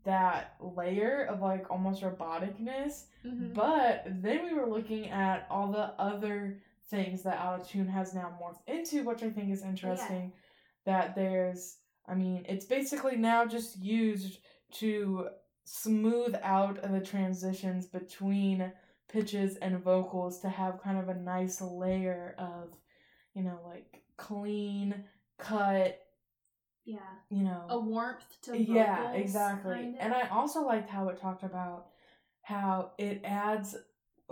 that 0.03 0.55
layer 0.61 1.25
of 1.29 1.41
like 1.41 1.69
almost 1.69 2.01
roboticness 2.01 3.05
Mhm. 3.25 3.53
but 3.53 4.05
then 4.21 4.45
we 4.45 4.53
were 4.53 4.65
looking 4.69 5.09
at 5.09 5.45
all 5.49 5.69
the 5.71 5.91
other 6.01 6.59
things 6.89 7.23
that 7.23 7.37
autotune 7.39 7.89
has 7.89 8.13
now 8.13 8.33
morphed 8.41 8.61
into, 8.67 9.03
which 9.03 9.21
I 9.23 9.29
think 9.29 9.51
is 9.51 9.63
interesting. 9.63 10.31
That 10.85 11.15
there's, 11.15 11.79
I 12.07 12.13
mean, 12.15 12.45
it's 12.47 12.65
basically 12.65 13.17
now 13.17 13.45
just 13.45 13.77
used 13.77 14.39
to 14.75 15.27
smooth 15.69 16.33
out 16.43 16.81
the 16.81 17.01
transitions 17.01 17.87
between 17.87 18.71
pitches 19.09 19.57
and 19.57 19.83
vocals 19.83 20.39
to 20.39 20.49
have 20.49 20.81
kind 20.81 20.97
of 20.97 21.09
a 21.09 21.13
nice 21.19 21.59
layer 21.61 22.35
of, 22.37 22.73
you 23.33 23.43
know, 23.43 23.59
like 23.67 24.01
clean 24.15 25.03
cut, 25.37 25.99
Yeah. 26.85 26.99
you 27.29 27.43
know. 27.43 27.65
A 27.69 27.77
warmth 27.79 28.23
to 28.43 28.51
vocals. 28.51 28.67
yeah, 28.69 29.11
exactly. 29.11 29.73
kind 29.75 29.95
of. 29.95 30.01
And 30.01 30.13
I 30.13 30.29
also 30.29 30.61
liked 30.65 30.89
how 30.89 31.09
it 31.09 31.19
talked 31.19 31.43
about 31.43 31.87
how 32.41 32.91
it 32.97 33.21
adds 33.25 33.75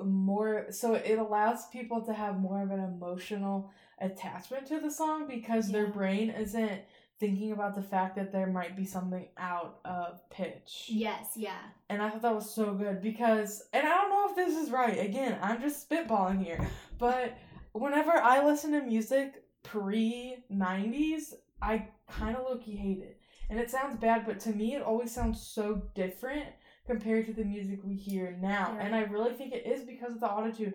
more 0.01 0.67
so 0.71 0.93
it 0.93 1.17
allows 1.19 1.67
people 1.67 2.01
to 2.05 2.13
have 2.13 2.39
more 2.39 2.61
of 2.61 2.71
an 2.71 2.79
emotional 2.81 3.71
attachment 3.99 4.65
to 4.67 4.79
the 4.79 4.91
song 4.91 5.25
because 5.27 5.69
their 5.71 5.87
brain 5.87 6.29
isn't 6.29 6.81
thinking 7.19 7.51
about 7.51 7.75
the 7.75 7.81
fact 7.81 8.15
that 8.15 8.31
there 8.31 8.47
might 8.47 8.75
be 8.75 8.85
something 8.85 9.27
out 9.37 9.79
of 9.85 10.27
pitch. 10.29 10.87
Yes, 10.87 11.29
yeah. 11.35 11.59
And 11.89 12.01
I 12.01 12.09
thought 12.09 12.21
that 12.23 12.35
was 12.35 12.49
so 12.49 12.73
good 12.73 13.01
because, 13.01 13.63
and 13.73 13.87
I 13.87 13.91
don't 13.91 14.09
know 14.09 14.29
if 14.29 14.35
this 14.35 14.57
is 14.57 14.71
right. 14.71 14.99
Again, 14.99 15.37
I'm 15.41 15.61
just 15.61 15.89
spitballing 15.89 16.43
here. 16.43 16.59
But 16.97 17.37
whenever 17.71 18.11
I 18.11 18.45
listen 18.45 18.71
to 18.71 18.81
music 18.81 19.43
pre 19.63 20.43
90s, 20.51 21.33
I 21.61 21.87
kind 22.09 22.35
of 22.35 22.43
low 22.43 22.57
key 22.57 22.75
hate 22.75 22.99
it. 22.99 23.19
And 23.49 23.59
it 23.59 23.69
sounds 23.69 23.97
bad, 23.99 24.25
but 24.25 24.39
to 24.41 24.49
me, 24.49 24.75
it 24.75 24.81
always 24.81 25.11
sounds 25.11 25.41
so 25.41 25.81
different 25.93 26.45
compared 26.85 27.25
to 27.27 27.33
the 27.33 27.43
music 27.43 27.79
we 27.83 27.95
hear 27.95 28.37
now. 28.41 28.75
Yeah. 28.75 28.85
And 28.85 28.95
I 28.95 29.03
really 29.03 29.33
think 29.33 29.53
it 29.53 29.65
is 29.65 29.83
because 29.83 30.13
of 30.13 30.19
the 30.19 30.27
autotune. 30.27 30.73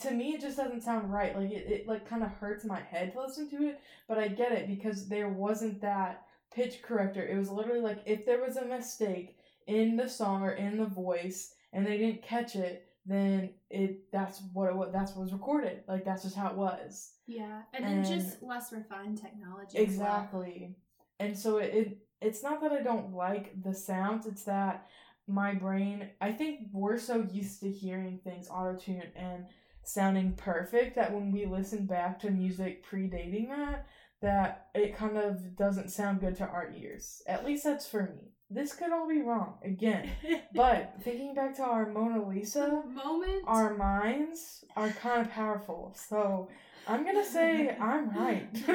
To 0.00 0.10
me, 0.10 0.34
it 0.34 0.40
just 0.40 0.56
doesn't 0.56 0.82
sound 0.82 1.12
right. 1.12 1.36
Like, 1.36 1.50
it, 1.50 1.66
it 1.70 1.88
like 1.88 2.08
kind 2.08 2.22
of 2.22 2.30
hurts 2.30 2.64
my 2.64 2.80
head 2.80 3.12
to 3.12 3.22
listen 3.22 3.48
to 3.50 3.68
it, 3.68 3.80
but 4.08 4.18
I 4.18 4.28
get 4.28 4.52
it 4.52 4.66
because 4.66 5.08
there 5.08 5.28
wasn't 5.28 5.80
that 5.82 6.24
pitch 6.52 6.82
corrector. 6.82 7.24
It 7.24 7.38
was 7.38 7.50
literally 7.50 7.80
like 7.80 8.02
if 8.06 8.26
there 8.26 8.40
was 8.40 8.56
a 8.56 8.64
mistake 8.64 9.36
in 9.66 9.96
the 9.96 10.08
song 10.08 10.42
or 10.42 10.52
in 10.52 10.78
the 10.78 10.86
voice 10.86 11.54
and 11.72 11.86
they 11.86 11.98
didn't 11.98 12.22
catch 12.22 12.56
it, 12.56 12.86
then 13.06 13.50
it 13.70 14.10
that's 14.12 14.42
what 14.52 14.70
it 14.70 14.76
was, 14.76 14.90
that's 14.92 15.12
what 15.12 15.22
was 15.22 15.32
recorded. 15.32 15.82
Like 15.86 16.04
that's 16.04 16.22
just 16.24 16.36
how 16.36 16.48
it 16.48 16.56
was. 16.56 17.12
Yeah. 17.26 17.62
And 17.72 17.84
then 17.84 18.04
just 18.04 18.42
less 18.42 18.72
refined 18.72 19.20
technology. 19.20 19.78
as 19.78 19.96
well. 19.96 20.06
Exactly. 20.06 20.74
And 21.20 21.38
so 21.38 21.58
it, 21.58 21.74
it 21.74 21.98
it's 22.20 22.42
not 22.42 22.60
that 22.62 22.72
I 22.72 22.82
don't 22.82 23.14
like 23.14 23.62
the 23.62 23.74
sounds, 23.74 24.26
it's 24.26 24.44
that 24.44 24.86
my 25.26 25.54
brain 25.54 26.08
I 26.20 26.32
think 26.32 26.60
we're 26.72 26.98
so 26.98 27.26
used 27.30 27.60
to 27.60 27.70
hearing 27.70 28.18
things 28.24 28.48
auto 28.50 28.76
tune 28.76 29.02
and 29.14 29.44
sounding 29.88 30.32
perfect 30.34 30.94
that 30.96 31.12
when 31.12 31.32
we 31.32 31.46
listen 31.46 31.86
back 31.86 32.18
to 32.20 32.30
music 32.30 32.84
predating 32.86 33.48
that, 33.48 33.86
that 34.20 34.66
it 34.74 34.96
kind 34.96 35.16
of 35.16 35.56
doesn't 35.56 35.90
sound 35.90 36.20
good 36.20 36.36
to 36.36 36.44
our 36.44 36.72
ears. 36.76 37.22
At 37.26 37.44
least 37.44 37.64
that's 37.64 37.86
for 37.86 38.02
me. 38.02 38.32
This 38.50 38.74
could 38.74 38.92
all 38.92 39.08
be 39.08 39.22
wrong 39.22 39.54
again. 39.64 40.10
But 40.54 40.94
thinking 41.02 41.34
back 41.34 41.54
to 41.56 41.62
our 41.62 41.90
Mona 41.90 42.26
Lisa, 42.26 42.82
moment. 42.86 43.44
our 43.46 43.74
minds 43.76 44.64
are 44.76 44.88
kind 44.90 45.26
of 45.26 45.30
powerful. 45.30 45.94
So 45.94 46.48
I'm 46.88 47.04
gonna 47.04 47.24
say 47.24 47.76
I'm 47.78 48.08
right. 48.10 48.48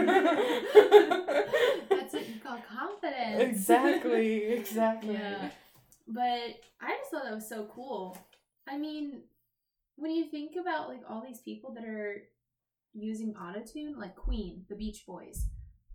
That's 1.89 2.13
it. 2.13 2.27
You 2.27 2.35
got 2.43 2.61
confidence. 2.67 3.41
exactly, 3.41 4.43
exactly. 4.43 5.13
Yeah. 5.15 5.49
But 6.07 6.59
I 6.81 6.97
just 6.99 7.11
thought 7.11 7.23
that 7.23 7.33
was 7.33 7.49
so 7.49 7.67
cool. 7.73 8.15
I 8.67 8.77
mean, 8.77 9.21
when 9.95 10.11
you 10.11 10.29
think 10.29 10.53
about 10.59 10.89
like 10.89 11.01
all 11.09 11.23
these 11.25 11.41
people 11.41 11.73
that 11.73 11.85
are 11.85 12.23
using 12.93 13.33
autotune, 13.33 13.97
like 13.97 14.15
Queen, 14.15 14.65
the 14.69 14.75
Beach 14.75 15.03
Boys, 15.07 15.47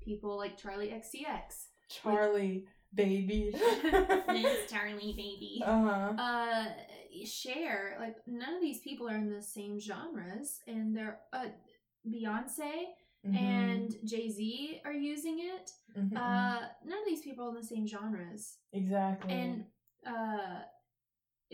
people 0.02 0.36
like 0.36 0.60
Charli 0.60 0.92
XCX, 0.92 1.66
Charli, 1.92 2.64
baby. 2.94 3.50
It's 3.54 4.72
Charli 4.72 5.16
baby, 5.16 5.62
uh 5.64 5.82
huh. 5.82 6.22
uh, 6.22 6.64
Cher, 7.24 7.96
like 8.00 8.16
none 8.26 8.54
of 8.54 8.60
these 8.60 8.80
people 8.80 9.08
are 9.08 9.16
in 9.16 9.30
the 9.32 9.42
same 9.42 9.78
genres, 9.80 10.60
and 10.66 10.96
they're 10.96 11.18
uh, 11.32 11.46
Beyonce 12.08 12.86
Mm-hmm. 13.26 13.36
and 13.36 13.94
Jay 14.04 14.30
Z 14.30 14.80
are 14.84 14.92
using 14.92 15.40
it. 15.40 15.70
Uh, 16.16 16.60
none 16.84 16.98
of 17.00 17.04
these 17.04 17.20
people 17.22 17.46
are 17.46 17.48
in 17.48 17.56
the 17.56 17.66
same 17.66 17.84
genres. 17.84 18.58
exactly. 18.72 19.32
and 19.32 19.64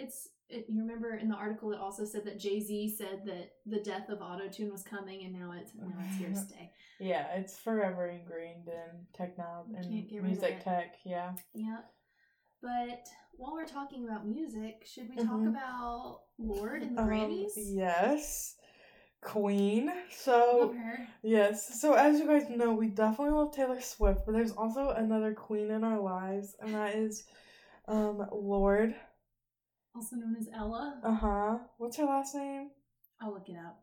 it's 0.05 0.29
it, 0.49 0.67
you 0.69 0.81
remember 0.81 1.15
in 1.17 1.29
the 1.29 1.35
article 1.35 1.73
it 1.73 1.79
also 1.79 2.05
said 2.05 2.25
that 2.25 2.39
jay-z 2.39 2.95
said 2.99 3.23
that 3.25 3.47
the 3.67 3.81
death 3.91 4.09
of 4.11 4.19
autotune 4.19 4.71
was 4.71 4.83
coming 4.83 5.25
and 5.25 5.33
now 5.33 5.53
it's 5.59 5.73
now 5.75 5.97
it's 6.07 6.17
here 6.19 6.29
to 6.31 6.37
stay 6.49 6.71
yeah, 7.01 7.27
it's 7.35 7.59
forever 7.59 8.07
ingrained 8.07 8.69
in 8.69 9.07
technology 9.13 9.75
and 9.77 10.23
music 10.23 10.63
tech. 10.63 10.95
Yeah. 11.05 11.33
yeah 11.55 11.79
but 12.63 13.05
while 13.37 13.53
we're 13.53 13.67
talking 13.67 14.05
about 14.05 14.27
music 14.27 14.87
should 14.87 15.09
we 15.09 15.17
talk 15.17 15.41
Mhm. 15.41 15.49
about 15.49 16.21
Lorde 16.39 16.83
and 16.83 16.97
the 16.97 17.03
Um, 17.03 17.09
grammys 17.09 17.53
yes. 17.57 18.57
Queen. 19.21 19.91
So 20.11 20.75
Yes. 21.23 21.81
So 21.81 21.95
as 21.95 22.21
you 22.21 22.27
guys 22.27 22.49
know, 22.51 22.75
we 22.75 22.89
definitely 22.89 23.35
love 23.35 23.53
Taylor 23.55 23.81
Swift, 23.81 24.21
but 24.27 24.33
there's 24.33 24.53
also 24.53 24.91
another 24.91 25.33
queen 25.35 25.71
in 25.71 25.83
our 25.83 25.99
lives, 26.01 26.55
and 26.61 26.75
that 26.75 26.95
is 26.95 27.25
um 27.89 28.19
Lorde. 28.33 28.95
Also 29.95 30.17
known 30.17 30.37
as 30.39 30.49
ella 30.53 31.01
Uh-huh. 31.05 31.59
What's 31.79 31.97
her 31.99 32.05
last 32.05 32.35
name? 32.35 32.71
i'll 33.21 33.33
look 33.33 33.49
it 33.49 33.57
up 33.57 33.81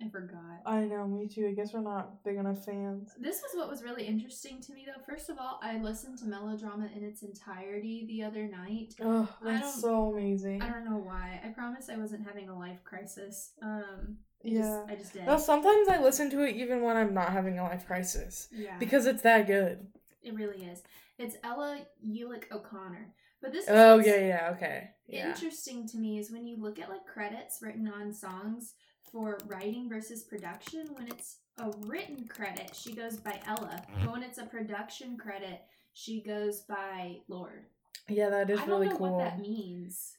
i 0.00 0.08
forgot 0.08 0.62
I 0.64 0.84
know, 0.84 1.06
me 1.08 1.26
too. 1.28 1.48
I 1.48 1.52
guess 1.52 1.72
we're 1.74 1.80
not 1.80 2.22
big 2.24 2.36
enough 2.36 2.64
fans. 2.64 3.10
this 3.20 3.42
was 3.42 3.56
what 3.56 3.68
was 3.68 3.82
really 3.82 4.04
interesting 4.06 4.60
to 4.62 4.72
me 4.72 4.86
though 4.86 5.02
first 5.02 5.28
of 5.28 5.36
all 5.38 5.58
i 5.62 5.76
listened 5.78 6.18
to 6.18 6.26
melodrama 6.26 6.88
in 6.94 7.02
its 7.02 7.22
entirety 7.22 8.04
the 8.06 8.22
other 8.22 8.46
night 8.48 8.94
Oh, 9.00 9.28
that's 9.42 9.80
so 9.80 10.12
amazing. 10.12 10.62
I 10.62 10.68
don't 10.68 10.84
know 10.84 10.98
why. 10.98 11.40
I 11.44 11.48
promise 11.48 11.88
I 11.88 11.96
wasn't 11.96 12.24
having 12.26 12.48
a 12.48 12.58
life 12.58 12.82
crisis. 12.84 13.52
Um, 13.62 14.18
I 14.44 14.48
Yeah. 14.48 14.60
just, 14.60 14.90
I 14.90 14.94
just 14.96 15.12
did. 15.12 15.26
No, 15.26 15.36
sometimes 15.38 15.88
I 15.88 16.00
listen 16.02 16.30
to 16.30 16.42
it 16.42 16.56
even 16.56 16.82
when 16.82 16.96
I'm 16.96 17.12
not 17.14 17.30
having 17.32 17.58
a 17.58 17.64
life 17.64 17.86
crisis 17.86 18.48
yeah, 18.52 18.76
because 18.78 19.06
it's 19.06 19.22
that 19.22 19.46
good. 19.48 19.86
it 20.22 20.34
really 20.34 20.64
is. 20.64 20.82
It's 21.18 21.36
Ella 21.42 21.80
Yelich-O'Connor. 22.06 23.12
But 23.40 23.52
this 23.52 23.66
Oh 23.68 23.96
what's 23.96 24.08
yeah, 24.08 24.16
yeah, 24.18 24.50
okay, 24.56 24.90
yeah. 25.06 25.28
interesting 25.30 25.86
to 25.88 25.96
me 25.98 26.18
is 26.18 26.30
when 26.30 26.46
you 26.46 26.56
look 26.60 26.78
at 26.78 26.88
like 26.90 27.06
credits 27.06 27.58
written 27.62 27.88
on 27.88 28.12
songs 28.12 28.74
for 29.12 29.38
writing 29.46 29.88
versus 29.88 30.24
production. 30.24 30.86
When 30.94 31.08
it's 31.08 31.38
a 31.58 31.70
written 31.86 32.26
credit, 32.28 32.74
she 32.74 32.92
goes 32.94 33.16
by 33.16 33.40
Ella. 33.46 33.82
But 34.00 34.12
when 34.12 34.22
it's 34.22 34.38
a 34.38 34.44
production 34.46 35.16
credit, 35.16 35.60
she 35.92 36.22
goes 36.22 36.62
by 36.62 37.18
Lorde. 37.28 37.66
Yeah, 38.08 38.30
that 38.30 38.50
is 38.50 38.60
really 38.62 38.66
cool. 38.66 38.66
I 38.66 38.66
don't 38.66 38.80
really 38.80 38.92
know 38.92 38.96
cool. 38.98 39.16
what 39.16 39.24
that 39.24 39.40
means, 39.40 40.12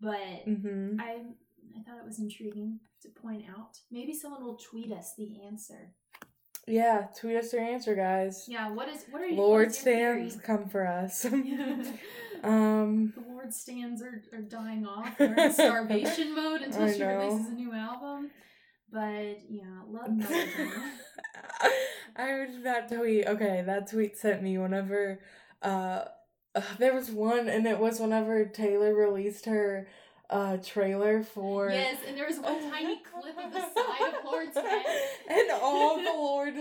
but 0.00 0.46
Mm-hmm. 0.46 1.00
I 1.00 1.18
I 1.78 1.82
thought 1.84 1.98
it 2.00 2.06
was 2.06 2.18
intriguing 2.18 2.80
to 3.02 3.08
point 3.08 3.44
out. 3.48 3.78
Maybe 3.90 4.12
someone 4.14 4.44
will 4.44 4.56
tweet 4.56 4.92
us 4.92 5.14
the 5.16 5.42
answer. 5.46 5.94
Yeah, 6.66 7.06
tweet 7.18 7.36
us 7.36 7.52
your 7.52 7.62
answer, 7.62 7.94
guys. 7.94 8.44
Yeah, 8.48 8.70
what 8.70 8.88
is 8.88 9.04
what 9.10 9.20
are 9.22 9.26
you? 9.26 9.36
Lorde 9.36 9.68
what 9.68 9.76
is 9.76 9.84
your 9.84 9.94
stands, 9.94 10.34
theory? 10.34 10.44
come 10.46 10.68
for 10.68 10.86
us. 10.86 11.24
Yeah. 11.24 11.82
um. 12.44 13.12
the 13.16 13.32
Lorde 13.32 13.52
stands 13.52 14.02
are, 14.02 14.22
are 14.32 14.42
dying 14.42 14.86
off. 14.86 15.18
They're 15.18 15.34
in 15.38 15.52
starvation 15.52 16.34
mode 16.34 16.62
until 16.62 16.82
I 16.84 16.92
she 16.92 16.98
know. 17.00 17.18
releases 17.18 17.48
a 17.48 17.54
new 17.54 17.72
album. 17.72 18.30
But 18.92 19.38
yeah, 19.48 19.80
love. 19.88 20.10
I 22.16 22.22
heard 22.22 22.62
that 22.64 22.88
tweet. 22.88 23.26
Okay, 23.26 23.62
that 23.66 23.90
tweet 23.90 24.16
sent 24.16 24.42
me 24.42 24.58
whenever 24.58 25.18
uh, 25.62 26.04
uh 26.54 26.60
there 26.78 26.94
was 26.94 27.10
one 27.10 27.48
and 27.48 27.66
it 27.66 27.78
was 27.78 27.98
whenever 28.00 28.44
Taylor 28.44 28.94
released 28.94 29.46
her 29.46 29.88
uh 30.28 30.56
trailer 30.58 31.22
for 31.22 31.70
yes, 31.70 31.98
and 32.06 32.16
there 32.16 32.26
was 32.26 32.38
one 32.38 32.70
tiny 32.70 33.00
clip 33.02 33.36
of 33.42 33.52
the 33.52 33.60
side 33.60 34.14
of 34.18 34.24
Lorde's 34.24 34.54
head. 34.56 34.84
and 35.28 35.50
all 35.50 35.51
the 35.51 35.51
Lorde 35.51 35.51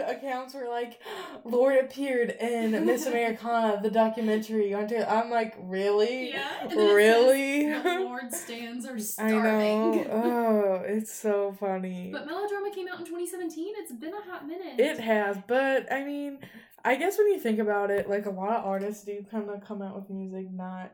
accounts 0.07 0.53
were 0.53 0.67
like, 0.69 0.99
Lorde 1.43 1.77
appeared 1.85 2.29
in 2.39 2.85
Miss 2.85 3.05
Americana, 3.05 3.79
the 3.81 3.89
documentary. 3.89 4.73
On 4.73 4.87
Taylor. 4.87 5.07
I'm 5.07 5.29
like, 5.29 5.55
really? 5.59 6.31
Yeah, 6.31 6.49
and 6.61 6.71
then 6.71 6.77
it 6.77 6.81
says, 6.87 6.95
Really? 6.95 7.65
the 7.71 7.99
Lorde 8.03 8.33
stands 8.33 8.85
are 8.85 8.95
I 8.95 8.99
starving. 8.99 10.03
know. 10.07 10.07
Oh, 10.31 10.83
it's 10.85 11.13
so 11.13 11.55
funny. 11.59 12.09
But 12.11 12.25
Melodrama 12.25 12.71
came 12.73 12.87
out 12.87 12.99
in 12.99 13.05
2017. 13.05 13.73
It's 13.77 13.91
been 13.91 14.13
a 14.13 14.21
hot 14.21 14.47
minute. 14.47 14.79
It 14.79 14.99
has, 14.99 15.37
but 15.47 15.91
I 15.91 16.03
mean, 16.03 16.39
I 16.83 16.95
guess 16.95 17.17
when 17.17 17.27
you 17.27 17.39
think 17.39 17.59
about 17.59 17.91
it, 17.91 18.09
like 18.09 18.25
a 18.25 18.29
lot 18.31 18.57
of 18.57 18.65
artists 18.65 19.03
do 19.03 19.23
kind 19.29 19.49
of 19.49 19.65
come 19.65 19.81
out 19.81 19.95
with 19.95 20.09
music 20.09 20.51
not 20.51 20.91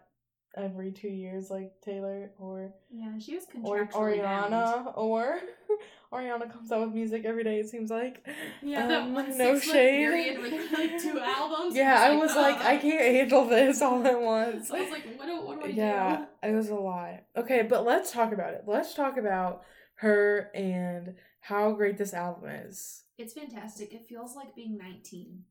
every 0.57 0.91
two 0.91 1.07
years, 1.07 1.49
like 1.49 1.79
Taylor 1.81 2.31
or 2.39 2.73
yeah, 2.89 3.17
she 3.19 3.35
was 3.35 3.45
or 3.63 3.85
contractually 3.85 4.21
bound. 4.21 4.53
Ariana, 4.53 4.97
or 4.97 5.39
Ariana 6.13 6.51
comes 6.51 6.71
out 6.71 6.81
with 6.81 6.93
music 6.93 7.23
every 7.25 7.43
day. 7.43 7.59
It 7.59 7.69
seems 7.69 7.89
like. 7.91 8.25
Yeah, 8.61 8.87
that 8.87 9.01
Um, 9.03 9.13
one 9.13 9.37
no 9.37 9.59
shade. 9.59 9.71
period 10.07 10.53
had 10.53 10.71
like 10.79 11.01
two 11.01 11.19
albums. 11.23 11.75
Yeah, 11.75 11.95
I 11.99 12.15
was 12.15 12.35
like, 12.35 12.57
I 12.57 12.77
uh. 12.77 12.81
can't 12.81 13.15
handle 13.15 13.45
this 13.45 13.81
all 13.81 14.05
at 14.05 14.19
once. 14.19 14.71
I 14.71 14.81
was 14.81 14.91
like, 14.91 15.05
what 15.17 15.27
do, 15.27 15.41
what 15.45 15.59
do 15.59 15.65
I 15.67 15.71
do? 15.71 15.77
yeah, 15.77 16.25
do? 16.43 16.49
it 16.49 16.53
was 16.55 16.69
a 16.69 16.75
lot. 16.75 17.23
Okay, 17.35 17.61
but 17.61 17.85
let's 17.85 18.11
talk 18.11 18.33
about 18.33 18.53
it. 18.53 18.63
Let's 18.65 18.93
talk 18.93 19.17
about 19.17 19.63
her 19.95 20.49
and 20.55 21.15
how 21.41 21.71
great 21.73 21.97
this 21.97 22.13
album 22.13 22.49
is. 22.49 23.03
It's 23.17 23.33
fantastic. 23.33 23.93
It 23.93 24.05
feels 24.07 24.35
like 24.35 24.55
being 24.55 24.77
19. 24.77 25.43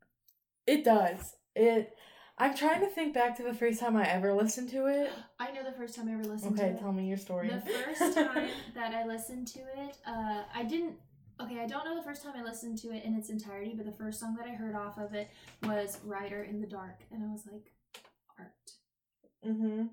It 0.66 0.84
does. 0.84 1.36
It 1.54 1.94
I'm 2.38 2.54
trying 2.54 2.80
to 2.80 2.88
think 2.88 3.14
back 3.14 3.36
to 3.38 3.42
the 3.42 3.54
first 3.54 3.80
time 3.80 3.96
I 3.96 4.06
ever 4.08 4.32
listened 4.34 4.68
to 4.70 4.86
it. 4.86 5.10
I 5.38 5.52
know 5.52 5.62
the 5.64 5.72
first 5.72 5.94
time 5.94 6.08
I 6.08 6.12
ever 6.14 6.24
listened 6.24 6.52
Okay, 6.52 6.62
to 6.62 6.68
it. 6.68 6.72
Okay, 6.74 6.80
tell 6.82 6.92
me 6.92 7.06
your 7.08 7.16
story. 7.16 7.48
The 7.48 7.60
first 7.60 8.14
time 8.16 8.48
that 8.74 8.94
I 8.94 9.06
listened 9.06 9.46
to 9.48 9.60
it, 9.60 9.96
uh, 10.06 10.42
I 10.54 10.62
didn't. 10.64 10.96
Okay, 11.40 11.60
I 11.60 11.66
don't 11.66 11.84
know 11.84 11.94
the 11.96 12.02
first 12.02 12.22
time 12.22 12.32
I 12.36 12.42
listened 12.42 12.78
to 12.78 12.92
it 12.92 13.04
in 13.04 13.14
its 13.14 13.28
entirety, 13.28 13.74
but 13.76 13.84
the 13.86 13.92
first 13.92 14.20
song 14.20 14.36
that 14.36 14.46
I 14.46 14.54
heard 14.54 14.74
off 14.74 14.96
of 14.98 15.12
it 15.14 15.28
was 15.64 15.98
"Writer 16.04 16.44
in 16.44 16.60
the 16.60 16.66
Dark," 16.66 17.00
and 17.12 17.22
I 17.22 17.26
was 17.30 17.42
like, 17.50 17.72
"Art." 18.38 18.70
mm-hmm. 19.46 19.86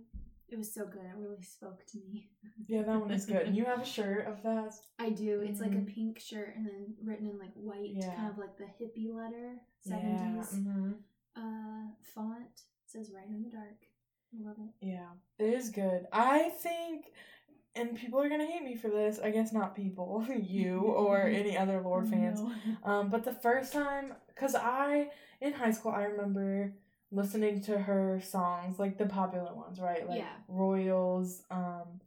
It 0.49 0.57
was 0.57 0.71
so 0.73 0.85
good. 0.85 1.01
It 1.01 1.15
really 1.17 1.41
spoke 1.41 1.83
to 1.87 1.97
me. 1.97 2.29
Yeah, 2.67 2.83
that 2.83 2.99
one 3.01 3.11
is 3.11 3.25
good. 3.25 3.47
And 3.47 3.55
you 3.57 3.65
have 3.71 3.81
a 3.81 3.85
shirt 3.85 4.27
of 4.27 4.43
that. 4.43 4.73
I 4.99 5.09
do. 5.09 5.41
It's 5.41 5.59
like 5.59 5.73
a 5.73 5.77
Mhm. 5.77 5.93
pink 5.93 6.19
shirt 6.19 6.55
and 6.55 6.65
then 6.67 6.93
written 7.03 7.27
in 7.27 7.39
like 7.39 7.53
white, 7.55 7.89
Yeah. 7.93 8.13
kind 8.15 8.29
of 8.29 8.37
like 8.37 8.55
the 8.57 8.65
hippie 8.65 9.13
letter, 9.13 9.55
70s. 9.87 10.21
Yeah. 10.21 10.43
seventies 10.43 10.65
hmm 10.65 10.91
uh, 11.35 11.87
font. 12.01 12.43
It 12.45 12.61
says 12.91 13.11
"Writer 13.13 13.33
in 13.33 13.43
the 13.43 13.49
Dark." 13.49 13.87
I 14.35 14.47
love 14.47 14.57
it. 14.59 14.85
Yeah, 14.87 15.09
it 15.39 15.53
is 15.53 15.69
good. 15.69 16.07
I 16.11 16.49
think, 16.49 17.05
and 17.75 17.95
people 17.95 18.19
are 18.19 18.29
gonna 18.29 18.45
hate 18.47 18.63
me 18.63 18.75
for 18.75 18.89
this. 18.89 19.19
I 19.23 19.29
guess 19.31 19.53
not 19.53 19.75
people, 19.75 20.25
you 20.39 20.79
or 20.79 21.21
any 21.27 21.57
other 21.57 21.81
Lorde 21.81 22.09
fans. 22.09 22.39
No. 22.41 22.51
Um, 22.83 23.09
but 23.09 23.23
the 23.23 23.33
first 23.33 23.71
time, 23.71 24.13
cause 24.35 24.55
I 24.55 25.09
in 25.41 25.53
high 25.53 25.71
school, 25.71 25.91
I 25.91 26.03
remember 26.03 26.73
listening 27.11 27.61
to 27.61 27.77
her 27.77 28.19
songs, 28.23 28.79
like 28.79 28.97
the 28.97 29.05
popular 29.05 29.53
ones, 29.53 29.79
right? 29.79 30.07
Like 30.07 30.19
Yeah. 30.19 30.33
Royals. 30.47 31.43
Um, 31.51 32.01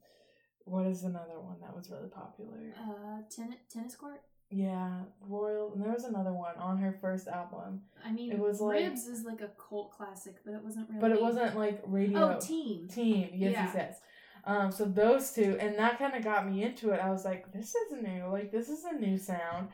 what 0.64 0.87
is 0.87 1.04
another 1.04 1.38
one 1.38 1.61
that 1.61 1.75
was 1.76 1.90
really 1.90 2.09
popular? 2.09 2.75
Uh, 2.76 3.23
tennis 3.30 3.59
tennis 3.73 3.95
court. 3.95 4.21
Yeah, 4.50 5.00
Royal. 5.29 5.73
And 5.73 5.83
there 5.83 5.93
was 5.93 6.05
another 6.05 6.33
one 6.33 6.57
on 6.57 6.79
her 6.79 6.93
first 7.00 7.26
album, 7.26 7.83
I 8.05 8.12
mean, 8.12 8.31
It 8.33 8.38
was 8.38 8.61
like- 8.61 8.79
Ribs 8.81 9.07
is 9.07 9.25
like 9.25 9.41
a 9.41 9.49
cult 9.69 9.91
classic, 9.93 10.37
but 10.45 10.55
it 10.55 10.62
wasn't 10.62 10.88
really. 10.88 11.00
but 11.00 11.11
it 11.11 11.21
wasn't 11.21 11.57
like 11.57 11.83
radio. 11.85 12.37
Oh, 12.37 12.41
Team. 12.41 12.87
Team, 12.88 13.31
yes, 13.33 13.53
Yeah. 13.53 13.65
yes, 13.65 13.73
yes. 13.75 14.00
Um, 14.45 14.71
so 14.71 14.85
those 14.85 15.33
two, 15.33 15.57
and 15.61 15.76
that 15.79 15.99
kind 15.99 16.15
of 16.15 16.23
got 16.23 16.47
me 16.49 16.62
into 16.62 16.91
it. 16.91 17.00
I 17.00 17.11
was 17.11 17.25
like, 17.25 17.50
this 17.53 17.75
is 17.75 17.93
new. 18.00 18.26
Like, 18.26 18.53
this 18.53 18.69
is 18.69 18.85
a 18.85 18.93
new 18.93 19.19
sound. 19.19 19.71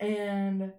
And 0.00 0.72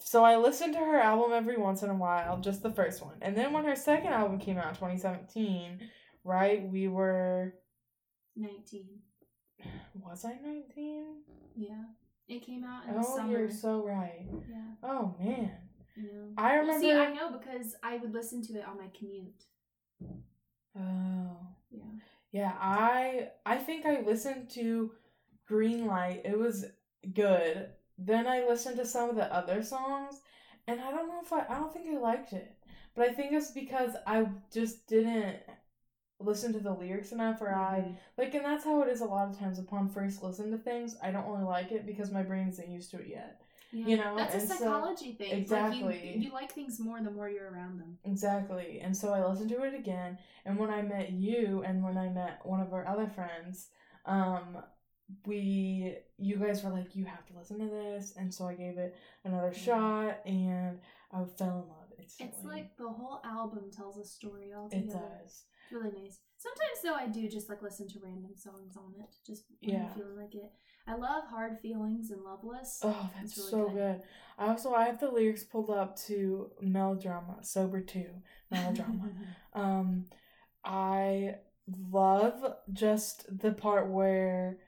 so 0.00 0.24
I 0.24 0.36
listened 0.36 0.72
to 0.72 0.80
her 0.80 0.98
album 0.98 1.32
every 1.32 1.56
once 1.56 1.84
in 1.84 1.90
a 1.90 1.94
while, 1.94 2.40
just 2.40 2.64
the 2.64 2.70
first 2.72 3.00
one. 3.04 3.14
And 3.22 3.36
then 3.36 3.52
when 3.52 3.64
her 3.64 3.76
second 3.76 4.12
album 4.12 4.40
came 4.40 4.58
out 4.58 4.70
in 4.70 4.74
2017, 4.74 5.88
right, 6.24 6.68
we 6.68 6.88
were, 6.88 7.54
Nineteen. 8.34 8.98
was 9.94 10.24
I 10.24 10.36
19? 10.42 11.22
Yeah, 11.54 11.84
it 12.28 12.44
came 12.44 12.64
out 12.64 12.86
in 12.88 12.94
the 12.94 13.02
summer. 13.02 13.36
Oh, 13.36 13.40
you're 13.40 13.50
so 13.50 13.84
right. 13.84 14.26
yeah, 14.48 14.56
Oh, 14.82 15.14
man. 15.20 15.52
you 15.96 16.02
know. 16.04 16.32
I 16.36 16.62
Well, 16.62 16.80
see, 16.80 16.92
I 16.92 17.12
know 17.12 17.30
because 17.38 17.74
I 17.82 17.96
would 17.98 18.12
listen 18.12 18.42
to 18.42 18.58
it 18.58 18.66
on 18.66 18.76
my 18.78 18.88
commute. 18.98 19.44
Oh. 20.78 21.36
Yeah. 21.70 21.82
Yeah, 22.32 22.52
I 22.60 23.28
I 23.46 23.56
think 23.56 23.86
I 23.86 24.00
listened 24.02 24.50
to 24.50 24.92
Green 25.46 25.86
Light. 25.86 26.22
It 26.24 26.38
was 26.38 26.66
good. 27.14 27.70
Then 27.98 28.26
I 28.26 28.46
listened 28.46 28.76
to 28.76 28.84
some 28.84 29.08
of 29.08 29.16
the 29.16 29.32
other 29.34 29.62
songs, 29.62 30.20
and 30.66 30.80
I 30.80 30.90
don't 30.90 31.08
know 31.08 31.20
if 31.22 31.32
I 31.32 31.46
I 31.48 31.58
don't 31.58 31.72
think 31.72 31.86
I 31.88 31.98
liked 31.98 32.32
it. 32.34 32.52
But 32.94 33.08
I 33.08 33.12
think 33.14 33.32
it's 33.32 33.52
because 33.52 33.92
I 34.06 34.26
just 34.52 34.86
didn't 34.86 35.36
listen 36.18 36.52
to 36.54 36.60
the 36.60 36.72
lyrics 36.72 37.12
enough, 37.12 37.40
or 37.42 37.52
I 37.54 37.80
Mhm. 37.80 37.96
like, 38.16 38.34
and 38.34 38.44
that's 38.44 38.64
how 38.64 38.80
it 38.82 38.88
is 38.88 39.00
a 39.00 39.04
lot 39.06 39.28
of 39.28 39.38
times. 39.38 39.58
Upon 39.58 39.88
first 39.88 40.22
listen 40.22 40.50
to 40.50 40.58
things, 40.58 40.96
I 41.02 41.10
don't 41.10 41.26
really 41.30 41.44
like 41.44 41.72
it 41.72 41.84
because 41.86 42.10
my 42.10 42.22
brain 42.22 42.48
isn't 42.48 42.70
used 42.70 42.90
to 42.92 43.00
it 43.00 43.08
yet. 43.08 43.40
Yeah. 43.72 43.86
You 43.86 43.96
know, 43.98 44.16
that's 44.16 44.34
a 44.34 44.38
and 44.38 44.48
so- 44.48 44.54
psychology 44.56 45.12
thing. 45.12 45.30
Like 45.30 45.38
Exactly. 45.40 46.14
you, 46.14 46.20
you 46.22 46.30
like 46.32 46.52
things 46.52 46.80
more 46.80 47.02
the 47.02 47.10
more 47.10 47.28
you're 47.28 47.50
around 47.50 47.78
them. 47.78 47.98
Exactly. 48.04 48.80
And 48.80 48.96
so 48.96 49.12
I 49.12 49.26
listened 49.26 49.50
to 49.50 49.62
it 49.64 49.74
again. 49.74 50.18
And 50.44 50.58
when 50.58 50.70
I 50.70 50.82
met 50.82 51.12
you 51.12 51.62
and 51.64 51.82
when 51.84 51.98
I 51.98 52.08
met 52.08 52.46
one 52.46 52.60
of 52.60 52.72
our 52.72 52.86
other 52.86 53.08
friends, 53.08 53.68
um, 54.06 54.62
we 55.26 55.98
you 56.18 56.36
guys 56.36 56.64
were 56.64 56.70
like, 56.70 56.96
You 56.96 57.04
have 57.04 57.24
to 57.26 57.36
listen 57.36 57.58
to 57.58 57.66
this 57.68 58.14
and 58.16 58.32
so 58.32 58.46
I 58.46 58.54
gave 58.54 58.78
it 58.78 58.96
another 59.24 59.48
Yeah. 59.52 59.58
shot 59.58 60.26
and 60.26 60.80
I 61.12 61.24
fell 61.24 61.62
in 61.62 61.68
love. 61.68 61.92
It's 61.98 62.20
It's 62.20 62.44
like 62.44 62.76
the 62.76 62.88
whole 62.88 63.20
album 63.24 63.70
tells 63.70 63.98
a 63.98 64.04
story 64.04 64.52
all 64.52 64.68
together. 64.68 64.86
it 64.86 65.22
does. 65.22 65.44
It's 65.66 65.72
really 65.72 65.90
nice. 66.00 66.20
Sometimes 66.38 66.82
though 66.84 66.94
I 66.94 67.08
do 67.08 67.28
just 67.28 67.48
like 67.48 67.62
listen 67.62 67.88
to 67.88 67.98
random 68.02 68.32
songs 68.36 68.76
on 68.76 68.94
it, 69.00 69.14
just 69.26 69.44
when 69.62 69.74
Yeah. 69.74 69.86
I'm 69.88 69.94
feeling 69.94 70.16
like 70.16 70.34
it. 70.34 70.52
I 70.86 70.94
love 70.94 71.24
hard 71.28 71.58
feelings 71.60 72.10
and 72.10 72.22
loveless. 72.22 72.80
Oh, 72.82 73.10
that's 73.18 73.36
really 73.36 73.50
so 73.50 73.68
good. 73.68 73.74
good. 73.74 74.02
I 74.38 74.48
also 74.48 74.72
I 74.72 74.84
have 74.84 75.00
the 75.00 75.10
lyrics 75.10 75.42
pulled 75.42 75.70
up 75.70 75.96
to 76.06 76.50
Melodrama, 76.60 77.38
Sober 77.42 77.80
Two, 77.80 78.10
Melodrama. 78.50 79.10
Um, 79.54 80.04
I 80.62 81.36
love 81.90 82.56
just 82.72 83.24
the 83.38 83.52
part 83.52 83.88
where 83.88 84.58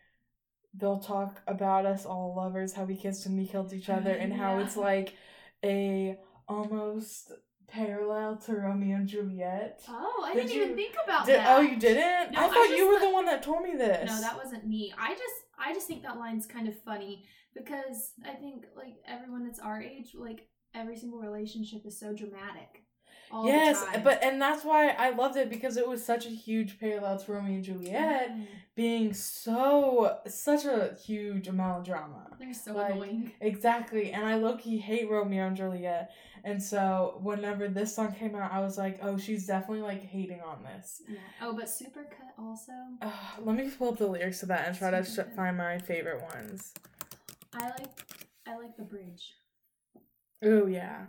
they'll 0.73 0.99
talk 0.99 1.43
about 1.47 1.85
us 1.85 2.07
all 2.07 2.35
lovers, 2.35 2.73
how 2.73 2.85
we 2.85 2.97
kissed 2.97 3.27
and 3.27 3.37
we 3.39 3.47
killed 3.47 3.73
each 3.75 3.91
other, 3.91 4.13
and 4.15 4.33
how 4.33 4.55
Yeah. 4.59 4.65
it's 4.65 4.77
like 4.77 5.15
a 5.63 6.19
almost 6.49 7.31
parallel 7.69 8.37
to 8.39 8.55
Romeo 8.55 8.97
and 8.97 9.09
Juliet. 9.09 9.83
oh, 9.89 10.25
I 10.27 10.35
Did 10.35 10.49
didn't 10.49 10.63
even 10.63 10.77
think 10.77 10.95
about 11.05 11.27
Did, 11.27 11.37
that. 11.39 11.57
oh, 11.57 11.61
you 11.61 11.77
didn't? 11.79 12.33
No, 12.33 12.41
I 12.41 12.45
I 12.45 12.49
thought 12.49 12.67
just 12.69 12.77
you 12.77 12.89
were 12.89 12.99
the 13.01 13.11
one 13.11 13.27
that 13.27 13.43
told 13.43 13.63
me 13.63 13.77
this. 13.77 14.09
No, 14.11 14.21
that 14.21 14.37
wasn't 14.37 14.67
me. 14.67 14.93
I 14.99 15.11
just 15.13 15.35
I 15.59 15.73
just 15.75 15.87
think 15.87 16.03
that 16.03 16.19
line's 16.19 16.47
kind 16.47 16.69
of 16.69 16.79
funny 16.83 17.25
because 17.55 18.13
I 18.27 18.35
think 18.35 18.65
like 18.77 18.95
everyone 19.07 19.45
that's 19.45 19.59
our 19.61 19.83
age, 19.83 20.13
like 20.15 20.47
every 20.75 20.97
single 20.97 21.19
relationship 21.21 21.85
is 21.87 21.99
so 21.99 22.13
dramatic. 22.13 22.83
Yes, 23.45 23.85
but 24.03 24.23
and 24.23 24.41
that's 24.41 24.65
why 24.65 24.89
I 24.91 25.11
loved 25.11 25.37
it 25.37 25.51
because 25.51 25.77
it 25.77 25.87
was 25.87 26.05
such 26.05 26.27
a 26.27 26.31
huge 26.31 26.79
parallel 26.81 27.19
to 27.19 27.33
Romeo 27.33 27.55
and 27.57 27.65
Juliet 27.65 28.31
Mm, 28.31 28.47
being 28.75 29.13
so 29.15 30.19
such 30.27 30.65
a 30.65 30.95
huge 31.05 31.49
melodrama. 31.51 32.37
they're 32.39 32.55
so 32.55 32.75
like, 32.75 32.95
annoying. 32.95 33.33
Exactly, 33.41 34.13
and 34.13 34.25
I 34.25 34.37
low 34.37 34.57
key 34.57 34.79
hate 34.79 35.11
Romeo 35.11 35.47
and 35.47 35.57
Juliet, 35.57 36.11
and 36.45 36.63
so 36.63 37.19
whenever 37.23 37.69
this 37.69 37.95
song 37.95 38.13
came 38.15 38.35
out, 38.35 38.53
I 38.53 38.61
was 38.61 38.79
like, 38.79 38.99
oh, 39.03 39.19
she's 39.19 39.47
definitely 39.47 39.83
like 39.83 40.03
hating 40.03 40.41
on 40.41 40.63
this. 40.63 41.03
Yeah. 41.09 41.19
Oh, 41.43 41.53
but 41.55 41.67
Supercut 41.67 42.33
also. 42.39 42.73
Uh, 43.03 43.11
let 43.41 43.57
me 43.57 43.69
pull 43.71 43.91
up 43.91 43.99
the 43.99 44.07
lyrics 44.07 44.41
to 44.41 44.47
that 44.47 44.69
and 44.69 44.77
try 44.79 44.91
to 44.91 45.05
sh- 45.05 45.35
find 45.37 45.57
my 45.57 45.79
favorite 45.79 46.23
ones. 46.23 46.73
I 47.53 47.69
like 47.71 47.91
I 48.47 48.57
like 48.57 48.77
the 48.77 48.85
bridge. 48.85 49.35
Oh 50.43 50.67
yeah. 50.67 51.07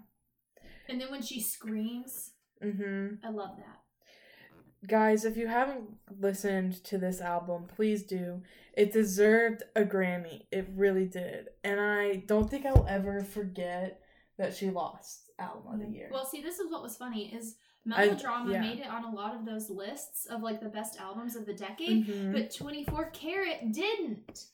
And 0.90 1.00
then 1.00 1.12
when 1.12 1.22
she 1.22 1.42
screams, 1.42 2.32
Mm-hmm. 2.64 3.26
I 3.26 3.30
love 3.30 3.56
that. 3.58 4.88
Guys, 4.88 5.24
if 5.24 5.38
you 5.38 5.48
haven't 5.48 5.86
listened 6.20 6.84
to 6.86 6.98
this 6.98 7.22
album, 7.22 7.68
please 7.74 8.04
do. 8.04 8.42
It 8.76 8.92
deserved 8.92 9.64
a 9.78 9.84
Grammy. 9.84 10.44
It 10.52 10.68
really 10.76 11.06
did. 11.06 11.48
And 11.64 11.80
I 11.80 12.18
don't 12.28 12.50
think 12.50 12.66
I'll 12.66 12.86
ever 12.90 13.24
forget 13.24 14.02
that 14.38 14.54
she 14.56 14.70
lost 14.70 15.32
album 15.40 15.74
of 15.74 15.80
the 15.80 15.88
year. 15.88 16.10
Well, 16.12 16.26
see, 16.26 16.42
this 16.42 16.60
is 16.60 16.70
what 16.70 16.84
was 16.84 16.98
funny 16.98 17.34
is 17.34 17.56
I- 17.92 18.06
Melodrama 18.08 18.52
yeah. 18.52 18.62
made 18.62 18.80
it 18.80 18.88
on 18.88 19.06
a 19.06 19.12
lot 19.16 19.36
of 19.36 19.46
those 19.46 19.70
lists 19.70 20.26
of 20.26 20.42
like 20.42 20.60
the 20.62 20.68
best 20.70 21.00
albums 21.00 21.36
of 21.38 21.46
the 21.46 21.54
decade, 21.54 22.08
Mhm. 22.08 22.34
but 22.34 22.54
24 22.54 23.10
Karat 23.12 23.72
didn't. 23.72 24.48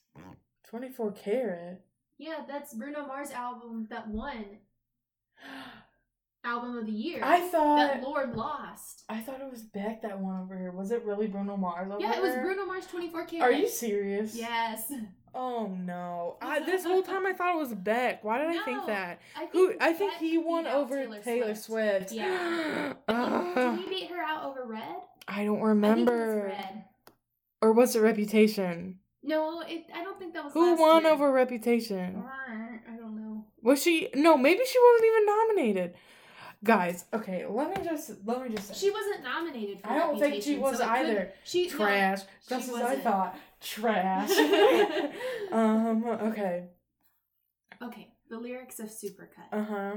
24 0.69 1.11
karat. 1.11 1.81
Yeah, 2.17 2.43
that's 2.47 2.73
Bruno 2.73 3.05
Mars 3.07 3.31
album 3.31 3.87
that 3.89 4.07
won 4.07 4.45
album 6.45 6.77
of 6.77 6.85
the 6.85 6.91
year. 6.91 7.21
I 7.23 7.41
thought 7.49 7.77
that 7.77 8.03
Lorde 8.03 8.35
lost. 8.35 9.03
I 9.09 9.19
thought 9.19 9.41
it 9.41 9.49
was 9.51 9.63
Beck 9.63 10.01
that 10.03 10.19
won 10.19 10.41
over 10.41 10.55
her. 10.55 10.71
Was 10.71 10.91
it 10.91 11.03
really 11.03 11.27
Bruno 11.27 11.57
Mars 11.57 11.89
over 11.91 11.99
Yeah, 12.01 12.15
it 12.15 12.21
was 12.21 12.33
her? 12.33 12.41
Bruno 12.41 12.65
Mars 12.65 12.85
24 12.87 13.25
Karat. 13.25 13.43
Are 13.43 13.51
you 13.51 13.67
serious? 13.67 14.35
Yes. 14.35 14.91
Oh 15.33 15.67
no! 15.67 16.37
I, 16.41 16.59
this 16.65 16.85
whole 16.85 17.03
time 17.03 17.25
I 17.25 17.33
thought 17.33 17.55
it 17.55 17.59
was 17.59 17.73
Beck. 17.73 18.23
Why 18.23 18.37
did 18.39 18.47
I 18.55 18.63
think 18.63 18.85
that? 18.87 19.19
I 19.35 19.47
Who? 19.51 19.69
think 19.69 19.83
I 19.83 19.91
think 19.93 20.11
Beck 20.13 20.21
he 20.21 20.37
won 20.37 20.65
over 20.65 21.05
Taylor, 21.21 21.55
Swift. 21.55 22.11
Yeah. 22.13 22.93
Ugh. 23.09 23.55
Did 23.77 23.79
he 23.85 23.89
beat 23.89 24.09
her 24.11 24.21
out 24.21 24.45
over 24.45 24.63
Red? 24.65 24.95
I 25.27 25.43
don't 25.43 25.59
I 25.59 25.63
remember. 25.63 26.35
was 26.35 26.53
Red. 26.57 26.83
Or 27.61 27.73
was 27.73 27.95
it 27.95 27.99
Reputation? 28.01 28.99
No, 29.23 29.61
it, 29.61 29.87
I 29.93 30.03
don't 30.03 30.17
think 30.19 30.33
that 30.35 30.43
was 30.45 30.53
Who 30.53 30.75
won 30.79 31.03
year. 31.03 31.11
over 31.11 31.31
Reputation? 31.31 32.23
I 32.47 32.95
don't 32.95 33.15
know. 33.17 33.45
Was 33.63 33.81
she? 33.81 34.09
No, 34.15 34.37
maybe 34.37 34.61
she 34.65 34.77
wasn't 34.79 35.07
even 35.07 35.25
nominated. 35.25 35.95
Guys, 36.65 37.05
okay, 37.13 37.45
let 37.47 37.69
me 37.77 37.83
just 37.87 38.11
let 38.25 38.41
me 38.41 38.53
just 38.55 38.67
say. 38.69 38.73
She 38.73 38.89
wasn't 38.91 39.23
nominated 39.23 39.81
for 39.81 39.89
I 39.89 39.99
don't 39.99 40.19
think 40.19 40.43
she 40.43 40.57
was 40.57 40.79
so 40.79 40.83
could- 40.83 40.91
either. 40.93 41.31
She 41.43 41.67
no, 41.67 41.75
Trash, 41.77 42.21
she 42.21 42.49
just 42.49 42.69
as 42.69 42.75
I 42.75 42.81
wasn't. 42.83 43.03
thought. 43.03 43.37
Trash. 43.61 44.29
um. 45.51 46.03
Okay. 46.05 46.65
Okay, 47.83 48.13
the 48.29 48.39
lyrics 48.39 48.79
of 48.79 48.87
Supercut. 48.87 49.47
Uh 49.51 49.63
huh. 49.63 49.95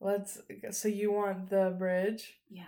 Let's. 0.00 0.40
So 0.70 0.86
you 0.88 1.10
want 1.12 1.50
the 1.50 1.74
bridge? 1.76 2.38
yeah. 2.48 2.62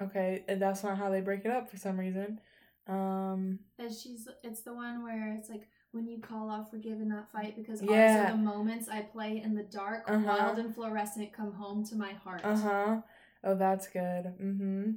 Okay, 0.00 0.44
and 0.46 0.60
that's 0.62 0.84
not 0.84 0.96
how 0.98 1.10
they 1.10 1.20
break 1.22 1.44
it 1.44 1.50
up 1.50 1.70
for 1.70 1.76
some 1.78 1.98
reason. 1.98 2.38
Um. 2.86 3.60
And 3.78 3.90
she's 3.92 4.28
it's 4.44 4.60
the 4.60 4.74
one 4.74 5.02
where 5.02 5.34
it's 5.38 5.48
like 5.48 5.66
when 5.92 6.06
you 6.06 6.18
call 6.20 6.50
off 6.50 6.70
forgive 6.70 6.98
and 6.98 7.08
not 7.08 7.30
fight 7.32 7.56
because 7.56 7.82
Yeah. 7.82 8.26
ours 8.26 8.32
are 8.32 8.36
the 8.36 8.42
moments 8.42 8.88
I 8.88 9.02
play 9.02 9.40
in 9.42 9.54
the 9.54 9.62
dark, 9.62 10.04
Uh-huh. 10.08 10.24
wild 10.26 10.58
and 10.58 10.74
fluorescent 10.74 11.32
come 11.32 11.52
home 11.52 11.84
to 11.86 11.96
my 11.96 12.12
heart. 12.12 12.42
Uh 12.44 12.56
huh. 12.56 13.00
Oh, 13.44 13.54
that's 13.54 13.88
good. 13.88 14.24
Mm-hmm. 14.40 14.92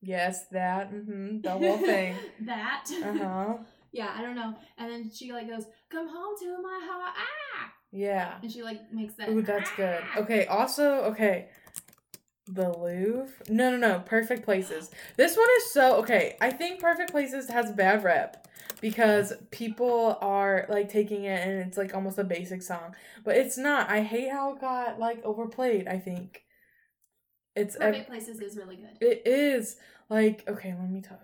Yes, 0.00 0.46
that. 0.48 0.92
Mm-hmm. 0.92 1.40
The 1.40 1.50
whole 1.50 1.78
thing. 1.78 2.14
that. 2.40 2.88
Uh-huh. 3.02 3.54
yeah, 3.92 4.12
I 4.16 4.22
don't 4.22 4.36
know. 4.36 4.54
And 4.76 4.90
then 4.90 5.10
she 5.12 5.32
like 5.32 5.48
goes, 5.48 5.64
"Come 5.88 6.08
home 6.08 6.34
to 6.40 6.62
my 6.62 6.80
heart." 6.86 7.14
Ah! 7.16 7.72
Yeah. 7.90 8.34
And 8.42 8.50
she 8.52 8.62
like 8.62 8.92
makes 8.92 9.14
that. 9.14 9.28
Ooh, 9.30 9.42
that's 9.42 9.70
good. 9.76 10.02
"Ah!" 10.14 10.18
Okay, 10.20 10.46
also, 10.46 11.02
okay. 11.12 11.48
The 12.50 12.70
Louvre? 12.72 13.28
No, 13.50 13.70
no, 13.70 13.76
no. 13.76 14.00
Perfect 14.00 14.44
Places. 14.44 14.90
This 15.16 15.36
one 15.36 15.48
is 15.58 15.70
so 15.72 15.96
okay. 15.96 16.36
I 16.40 16.50
think 16.50 16.80
Perfect 16.80 17.10
Places 17.10 17.50
has 17.50 17.72
bad 17.72 18.02
rep 18.04 18.47
because 18.80 19.32
people 19.50 20.18
are 20.20 20.66
like 20.68 20.88
taking 20.88 21.24
it 21.24 21.46
and 21.46 21.60
it's 21.60 21.76
like 21.78 21.94
almost 21.94 22.18
a 22.18 22.24
basic 22.24 22.62
song, 22.62 22.94
but 23.24 23.36
it's 23.36 23.58
not. 23.58 23.90
I 23.90 24.02
hate 24.02 24.30
how 24.30 24.54
it 24.54 24.60
got 24.60 24.98
like 24.98 25.24
overplayed. 25.24 25.88
I 25.88 25.98
think 25.98 26.42
it's 27.56 27.74
ev- 27.76 27.92
Perfect 27.92 28.08
Places 28.08 28.40
is 28.40 28.56
really 28.56 28.76
good. 28.76 28.96
it 29.00 29.22
is 29.26 29.76
like 30.08 30.44
okay. 30.48 30.74
Let 30.78 30.90
me 30.90 31.00
talk. 31.00 31.18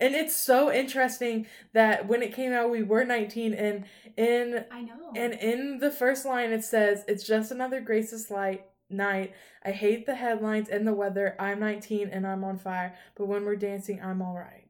And 0.00 0.14
it's 0.14 0.34
so 0.34 0.72
interesting 0.72 1.46
that 1.72 2.08
when 2.08 2.20
it 2.22 2.34
came 2.34 2.52
out, 2.52 2.70
we 2.70 2.82
were 2.82 3.04
19, 3.04 3.54
and 3.54 3.84
in 4.16 4.64
I 4.70 4.82
know. 4.82 5.12
and 5.14 5.32
in 5.34 5.78
the 5.78 5.90
first 5.92 6.26
line, 6.26 6.50
it 6.50 6.64
says, 6.64 7.04
It's 7.06 7.24
just 7.24 7.52
another 7.52 7.80
graceless 7.80 8.30
light 8.30 8.66
night. 8.90 9.32
I 9.64 9.70
hate 9.70 10.04
the 10.04 10.16
headlines 10.16 10.68
and 10.68 10.86
the 10.86 10.92
weather. 10.92 11.36
I'm 11.38 11.60
19 11.60 12.08
and 12.10 12.26
I'm 12.26 12.44
on 12.44 12.58
fire. 12.58 12.94
But 13.16 13.26
when 13.28 13.44
we're 13.44 13.56
dancing, 13.56 14.00
I'm 14.02 14.20
all 14.22 14.34
right. 14.34 14.65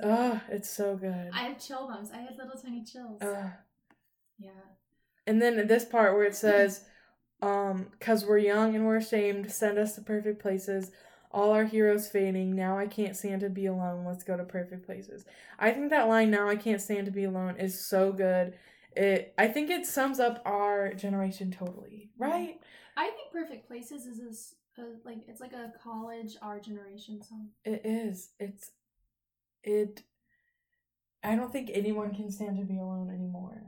Yeah, 0.00 0.38
it's 0.38 0.40
so 0.40 0.42
Oh, 0.42 0.54
it's 0.54 0.70
so 0.70 0.96
good. 0.96 1.30
I 1.32 1.44
have 1.44 1.58
chill 1.58 1.86
bumps. 1.88 2.10
I 2.12 2.18
had 2.18 2.36
little 2.36 2.60
tiny 2.60 2.84
chills. 2.84 3.20
Ugh. 3.22 3.50
yeah. 4.38 4.50
And 5.26 5.40
then 5.40 5.66
this 5.66 5.84
part 5.84 6.14
where 6.14 6.24
it 6.24 6.34
says, 6.34 6.84
um, 7.42 7.88
cause 8.00 8.24
we're 8.24 8.38
young 8.38 8.74
and 8.74 8.86
we're 8.86 8.96
ashamed, 8.96 9.50
send 9.50 9.78
us 9.78 9.94
to 9.94 10.00
perfect 10.00 10.40
places. 10.40 10.90
All 11.30 11.52
our 11.52 11.64
heroes 11.64 12.08
fading. 12.08 12.54
Now 12.54 12.78
I 12.78 12.86
can't 12.86 13.16
stand 13.16 13.40
to 13.40 13.48
be 13.48 13.66
alone. 13.66 14.04
Let's 14.04 14.22
go 14.22 14.36
to 14.36 14.44
perfect 14.44 14.84
places. 14.84 15.24
I 15.58 15.70
think 15.70 15.88
that 15.90 16.08
line, 16.08 16.30
now 16.30 16.48
I 16.48 16.56
can't 16.56 16.80
stand 16.80 17.06
to 17.06 17.12
be 17.12 17.24
alone, 17.24 17.56
is 17.56 17.82
so 17.86 18.12
good. 18.12 18.54
It 18.94 19.32
I 19.38 19.48
think 19.48 19.70
it 19.70 19.86
sums 19.86 20.20
up 20.20 20.42
our 20.44 20.92
generation 20.92 21.50
totally, 21.50 22.10
right? 22.18 22.60
I 22.96 23.04
think 23.04 23.32
Perfect 23.32 23.66
Places 23.66 24.04
is 24.04 24.18
this 24.20 24.54
uh, 24.78 24.82
like 25.04 25.18
it's 25.28 25.40
like 25.40 25.52
a 25.52 25.72
college 25.82 26.36
our 26.42 26.60
generation 26.60 27.22
song. 27.22 27.48
It 27.64 27.82
is. 27.84 28.30
It's 28.38 28.70
it 29.64 30.02
I 31.24 31.36
don't 31.36 31.52
think 31.52 31.70
anyone 31.72 32.14
can 32.14 32.30
stand 32.30 32.56
to 32.58 32.64
be 32.64 32.78
alone 32.78 33.10
anymore. 33.10 33.62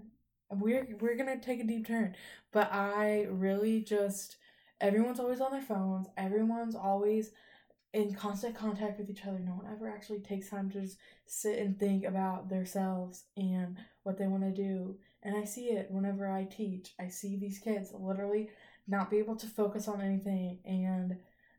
We're 0.51 0.97
we're 1.01 1.17
gonna 1.17 1.39
take 1.41 1.61
a 1.61 1.65
deep 1.65 1.87
turn. 1.87 2.17
But 2.53 2.73
I 2.73 3.27
really 3.31 3.81
just 3.83 4.37
everyone's 4.81 5.21
always 5.21 5.41
on 5.41 5.53
their 5.53 5.63
phones, 5.63 6.09
everyone's 6.17 6.75
always 6.75 7.31
in 7.93 8.13
constant 8.13 8.57
contact 8.57 8.99
with 8.99 9.09
each 9.09 9.25
other. 9.25 9.39
No 9.39 9.53
one 9.53 9.73
ever 9.73 9.89
actually 9.89 10.19
takes 10.19 10.51
time 10.51 10.69
to 10.73 10.81
just 10.81 10.99
sit 11.27 11.59
and 11.61 11.79
think 11.79 12.05
about 12.05 12.49
themselves 12.49 13.25
and 13.37 13.77
what 14.03 14.19
they 14.19 14.27
want 14.27 14.43
to 14.43 14.51
do. 14.51 14.97
And 15.23 15.37
I 15.37 15.45
see 15.45 15.67
it 15.71 15.91
whenever 15.91 16.29
I 16.29 16.45
teach. 16.45 16.93
I 16.99 17.09
see 17.09 17.37
these 17.37 17.61
kids 17.61 17.93
literally 17.95 18.51
not 18.89 19.11
be 19.11 19.19
able 19.19 19.37
to 19.37 19.47
focus 19.47 19.87
on 19.89 20.01
anything 20.01 20.59
and 20.65 21.17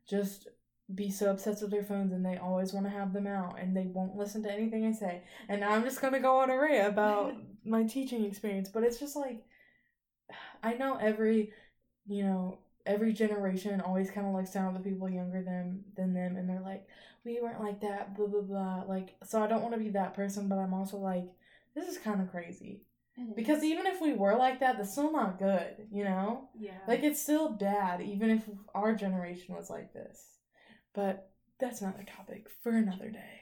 just 0.08 0.48
be 0.94 1.10
so 1.10 1.30
obsessed 1.30 1.62
with 1.62 1.70
their 1.70 1.82
phones 1.82 2.12
and 2.12 2.24
they 2.24 2.36
always 2.36 2.72
want 2.72 2.86
to 2.86 2.90
have 2.90 3.12
them 3.12 3.26
out 3.26 3.58
and 3.60 3.76
they 3.76 3.86
won't 3.86 4.16
listen 4.16 4.42
to 4.44 4.52
anything 4.52 4.86
I 4.86 4.92
say. 4.92 5.22
And 5.48 5.64
I'm 5.64 5.82
just 5.82 6.00
gonna 6.00 6.20
go 6.20 6.38
on 6.38 6.50
a 6.50 6.58
rant 6.58 6.88
about 6.88 7.34
my 7.64 7.84
teaching 7.84 8.24
experience, 8.24 8.68
but 8.68 8.84
it's 8.84 8.98
just 8.98 9.16
like 9.16 9.44
I 10.62 10.74
know 10.74 10.96
every 10.96 11.52
you 12.06 12.22
know 12.22 12.58
every 12.84 13.12
generation 13.12 13.80
always 13.80 14.10
kind 14.10 14.26
of 14.26 14.34
looks 14.34 14.52
down 14.52 14.74
at 14.74 14.82
the 14.82 14.88
people 14.88 15.08
younger 15.08 15.42
than 15.42 15.84
than 15.96 16.14
them 16.14 16.36
and 16.36 16.48
they're 16.48 16.60
like 16.60 16.86
we 17.24 17.40
weren't 17.40 17.60
like 17.60 17.80
that 17.80 18.16
blah 18.16 18.26
blah 18.26 18.40
blah 18.42 18.84
like 18.86 19.16
so 19.24 19.42
I 19.42 19.48
don't 19.48 19.62
want 19.62 19.74
to 19.74 19.80
be 19.80 19.90
that 19.90 20.14
person 20.14 20.48
but 20.48 20.58
I'm 20.58 20.72
also 20.72 20.98
like 20.98 21.24
this 21.74 21.88
is 21.88 21.98
kind 21.98 22.20
of 22.20 22.30
crazy 22.30 22.82
because 23.34 23.64
even 23.64 23.86
if 23.86 24.00
we 24.00 24.12
were 24.12 24.36
like 24.36 24.60
that 24.60 24.76
that's 24.76 24.92
still 24.92 25.10
not 25.10 25.38
good 25.38 25.88
you 25.90 26.04
know 26.04 26.48
yeah, 26.58 26.78
like 26.86 27.02
it's 27.02 27.20
still 27.20 27.50
bad, 27.50 28.00
even 28.00 28.30
if 28.30 28.42
our 28.74 28.94
generation 28.94 29.54
was 29.54 29.70
like 29.70 29.92
this. 29.92 30.35
But 30.96 31.30
that's 31.60 31.80
another 31.82 32.04
topic 32.16 32.48
for 32.62 32.72
another 32.72 33.10
day. 33.10 33.32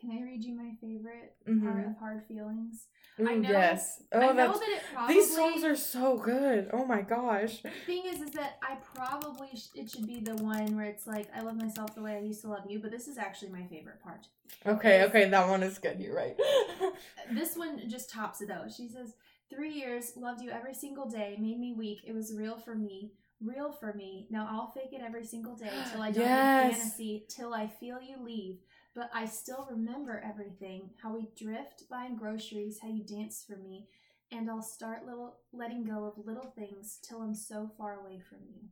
can 0.00 0.12
I 0.12 0.22
read 0.22 0.44
you 0.44 0.54
my 0.54 0.76
favorite 0.80 1.34
Mhm. 1.44 1.64
part 1.64 1.84
of 1.84 1.96
Hard 1.96 2.24
Feelings? 2.28 2.86
Ooh, 3.18 3.28
I 3.28 3.34
know- 3.34 3.48
yes. 3.50 4.00
Oh, 4.12 4.20
I 4.20 4.26
know 4.32 4.56
that 4.56 4.68
it 4.68 4.80
probably 4.94 5.14
these 5.16 5.34
songs 5.34 5.64
are 5.64 5.74
so 5.74 6.16
good. 6.16 6.70
Oh 6.72 6.84
my 6.84 7.02
gosh. 7.02 7.62
The 7.62 7.70
thing 7.84 8.04
is, 8.06 8.20
is 8.22 8.30
that 8.30 8.58
I 8.62 8.76
probably 8.76 9.48
sh- 9.56 9.70
it 9.74 9.90
should 9.90 10.06
be 10.06 10.20
the 10.20 10.36
one 10.36 10.76
where 10.76 10.84
it's 10.84 11.08
like 11.08 11.26
I 11.34 11.40
love 11.40 11.56
myself 11.56 11.96
the 11.96 12.02
way 12.02 12.14
I 12.14 12.20
used 12.20 12.42
to 12.42 12.48
love 12.48 12.70
you, 12.70 12.78
but 12.78 12.92
this 12.92 13.08
is 13.08 13.18
actually 13.18 13.50
my 13.50 13.66
favorite 13.66 14.00
part. 14.00 14.28
Okay, 14.64 15.02
okay, 15.02 15.28
that 15.28 15.48
one 15.48 15.64
is 15.64 15.78
good. 15.78 15.98
You're 15.98 16.14
right. 16.14 16.38
This 17.32 17.56
one 17.56 17.88
just 17.88 18.08
tops 18.08 18.40
it 18.40 18.50
out. 18.52 18.70
She 18.70 18.86
says, 18.88 19.14
Three 19.50 19.72
years, 19.72 20.16
loved 20.16 20.42
you 20.42 20.50
every 20.50 20.74
single 20.74 21.06
day, 21.10 21.36
made 21.40 21.58
me 21.58 21.72
weak. 21.72 22.02
It 22.06 22.12
was 22.14 22.32
real 22.36 22.56
for 22.56 22.76
me, 22.76 23.10
real 23.42 23.72
for 23.72 23.92
me. 23.94 24.26
Now 24.30 24.48
I'll 24.50 24.70
fake 24.70 24.92
it 24.92 25.02
every 25.04 25.24
single 25.24 25.54
day 25.54 25.70
till 25.92 26.02
I 26.02 26.10
don't 26.10 26.24
Yes. 26.24 26.78
fantasy, 26.78 27.24
till 27.28 27.54
I 27.54 27.66
feel 27.66 28.00
you 28.00 28.16
leave. 28.22 28.58
But 28.94 29.10
I 29.14 29.26
still 29.26 29.66
remember 29.70 30.22
everything 30.24 30.90
how 31.02 31.14
we 31.14 31.28
drift 31.38 31.84
buying 31.88 32.16
groceries, 32.16 32.78
how 32.80 32.88
you 32.88 33.04
danced 33.04 33.46
for 33.46 33.56
me. 33.56 33.88
And 34.30 34.50
I'll 34.50 34.62
start 34.62 35.06
little 35.06 35.38
letting 35.52 35.84
go 35.84 36.04
of 36.04 36.26
little 36.26 36.52
things 36.56 36.98
till 37.02 37.22
I'm 37.22 37.34
so 37.34 37.70
far 37.78 38.00
away 38.00 38.20
from 38.28 38.38
you. 38.46 38.68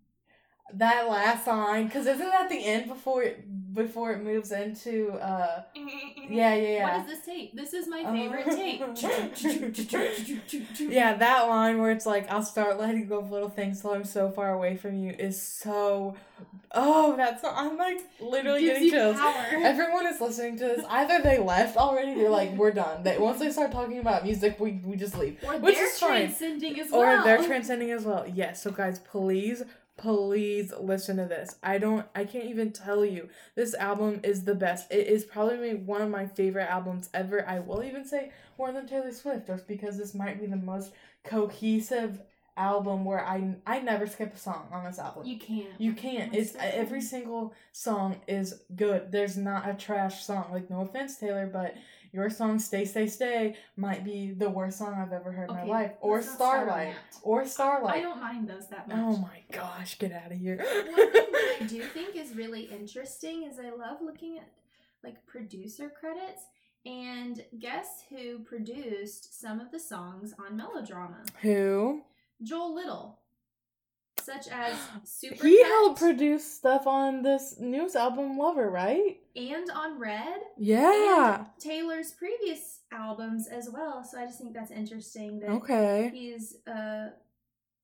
That 0.75 1.09
last 1.09 1.47
line, 1.47 1.87
because 1.87 2.07
isn't 2.07 2.19
that 2.31 2.49
the 2.49 2.65
end 2.65 2.89
before 2.89 3.23
it 3.23 3.45
before 3.75 4.13
it 4.13 4.23
moves 4.23 4.53
into 4.53 5.11
uh 5.13 5.63
yeah 5.77 6.55
yeah 6.55 6.55
yeah. 6.55 6.99
What 6.99 7.07
is 7.11 7.17
this 7.19 7.27
tape? 7.27 7.55
This 7.55 7.75
is 7.75 7.87
my 7.87 8.03
favorite 8.05 8.47
tape. 8.47 8.81
yeah, 10.81 11.15
that 11.15 11.43
line 11.43 11.79
where 11.79 11.91
it's 11.91 12.07
like, 12.07 12.31
I'll 12.31 12.43
start 12.43 12.79
letting 12.79 13.07
go 13.07 13.19
of 13.19 13.31
little 13.31 13.51
things 13.51 13.81
till 13.83 13.93
I'm 13.93 14.05
so 14.05 14.31
far 14.31 14.53
away 14.55 14.77
from 14.77 14.97
you 14.97 15.11
is 15.19 15.41
so. 15.41 16.17
Oh, 16.73 17.17
that's. 17.17 17.43
I'm 17.45 17.77
like 17.79 17.99
literally 18.21 18.61
Gives 18.63 18.73
getting 18.81 18.85
you 18.87 18.91
chills. 18.93 19.17
power. 19.17 19.47
Everyone 19.63 20.07
is 20.07 20.21
listening 20.21 20.59
to 20.59 20.65
this. 20.65 20.85
Either 20.89 21.23
they 21.23 21.39
left 21.39 21.77
already, 21.77 22.15
they're 22.15 22.29
like, 22.31 22.53
we're 22.53 22.73
done. 22.73 23.03
They 23.03 23.19
once 23.19 23.39
they 23.39 23.51
start 23.51 23.73
talking 23.73 23.99
about 23.99 24.25
music, 24.25 24.59
we 24.61 24.81
we 24.85 24.97
just 24.97 25.17
leave, 25.17 25.39
Or 25.47 25.59
which 25.59 25.77
they're 25.77 25.87
is 25.87 25.99
fine. 25.99 26.11
transcending 26.27 26.81
as 26.81 26.93
Or 26.93 27.23
they're 27.25 27.43
transcending 27.43 27.91
as 27.91 28.05
well. 28.05 28.27
Yes. 28.27 28.63
So 28.63 28.71
guys, 28.71 28.99
please, 28.99 29.63
please 29.97 30.73
listen 30.79 31.17
to 31.17 31.25
this. 31.25 31.57
I 31.63 31.79
don't. 31.79 32.07
I 32.15 32.25
can't 32.25 32.47
even 32.47 32.73
tell 32.73 33.05
you. 33.05 33.29
This 33.55 33.75
album 33.75 34.21
is 34.23 34.45
the 34.45 34.55
best. 34.55 34.91
It 34.93 35.07
is 35.07 35.25
probably 35.25 35.75
one 35.75 36.03
of 36.03 36.11
my 36.11 36.27
favorite 36.27 36.71
albums 36.71 37.09
ever. 37.15 37.47
I 37.49 37.61
will 37.61 37.83
even 37.83 38.05
say 38.05 38.31
more 38.59 38.73
than 38.73 38.87
Taylor 38.87 39.13
Swift, 39.13 39.47
just 39.47 39.67
because 39.67 39.97
this 39.97 40.15
might 40.15 40.41
be 40.41 40.47
the 40.47 40.57
most 40.57 40.93
cohesive 41.25 42.21
album 42.57 43.05
where 43.05 43.25
I 43.25 43.55
I 43.67 43.81
never 43.81 44.07
skip 44.07 44.35
a 44.35 44.39
song 44.39 44.67
on 44.73 44.85
this 44.85 44.99
album. 44.99 45.27
you 45.27 45.39
can't. 45.39 45.69
You 45.79 45.93
can't. 45.93 46.35
It's 46.35 46.55
every 46.59 47.01
single 47.01 47.55
song 47.73 48.17
is 48.27 48.63
good. 48.75 49.13
There's 49.13 49.37
not 49.37 49.69
a 49.69 49.75
trash 49.75 50.25
song. 50.25 50.47
Like 50.53 50.71
no 50.71 50.81
offense, 50.81 51.17
Taylor, 51.19 51.47
but 51.47 51.75
your 52.17 52.31
song 52.31 52.59
"Stay, 52.59 52.85
Stay, 52.87 53.07
Stay" 53.07 53.57
might 53.77 54.05
be 54.05 54.33
the 54.33 54.49
worst 54.49 54.79
song 54.79 54.95
I've 54.95 55.13
ever 55.13 55.31
heard 55.31 55.51
in 55.51 55.55
my 55.55 55.65
life. 55.65 55.93
Or 56.01 56.17
let's 56.17 56.29
not 56.29 56.37
Starlight. 56.37 56.95
I 57.97 58.01
don't 58.01 58.21
mind 58.21 58.49
those 58.49 58.69
that 58.69 58.87
oh 58.91 58.97
much. 58.97 59.19
Oh 59.19 59.21
my 59.21 59.43
gosh, 59.53 59.99
get 59.99 60.13
out 60.13 60.33
of 60.33 60.39
here. 60.39 60.57
One 60.57 61.13
thing 61.13 61.27
that 61.31 61.57
I 61.61 61.65
do 61.69 61.83
think 61.83 62.17
is 62.17 62.35
really 62.35 62.63
interesting 62.63 63.45
is 63.45 63.59
I 63.59 63.71
love 63.71 63.99
looking 64.03 64.39
at 64.39 64.49
like 65.05 65.25
producer 65.27 65.91
credits 65.91 66.47
and 66.87 67.45
guess 67.59 68.05
who 68.09 68.39
produced 68.39 69.39
some 69.39 69.61
of 69.61 69.71
the 69.71 69.81
songs 69.81 70.33
on 70.39 70.57
Melodrama? 70.57 71.25
Who? 71.43 72.03
Joel 72.43 72.75
Little. 72.75 73.19
Such 74.27 74.49
as 74.49 74.77
Super 75.05 75.47
He 75.47 75.63
helped 75.63 76.01
produce 76.01 76.45
stuff 76.45 76.87
on 76.87 77.23
this 77.23 77.61
news 77.61 77.95
album 77.95 78.37
Lover, 78.37 78.69
right? 78.71 79.19
and 79.37 79.71
on 79.71 79.99
Red 80.01 80.41
Yeah. 80.59 81.37
and 81.37 81.47
Taylor's 81.61 82.11
previous 82.13 82.81
albums 82.91 83.47
as 83.47 83.71
well. 83.71 84.03
So 84.03 84.19
I 84.19 84.25
just 84.25 84.39
think 84.41 84.53
that's 84.55 84.71
interesting 84.73 85.39
that 85.41 85.51
Okay. 85.51 86.11
he's 86.13 86.57
uh 86.67 87.11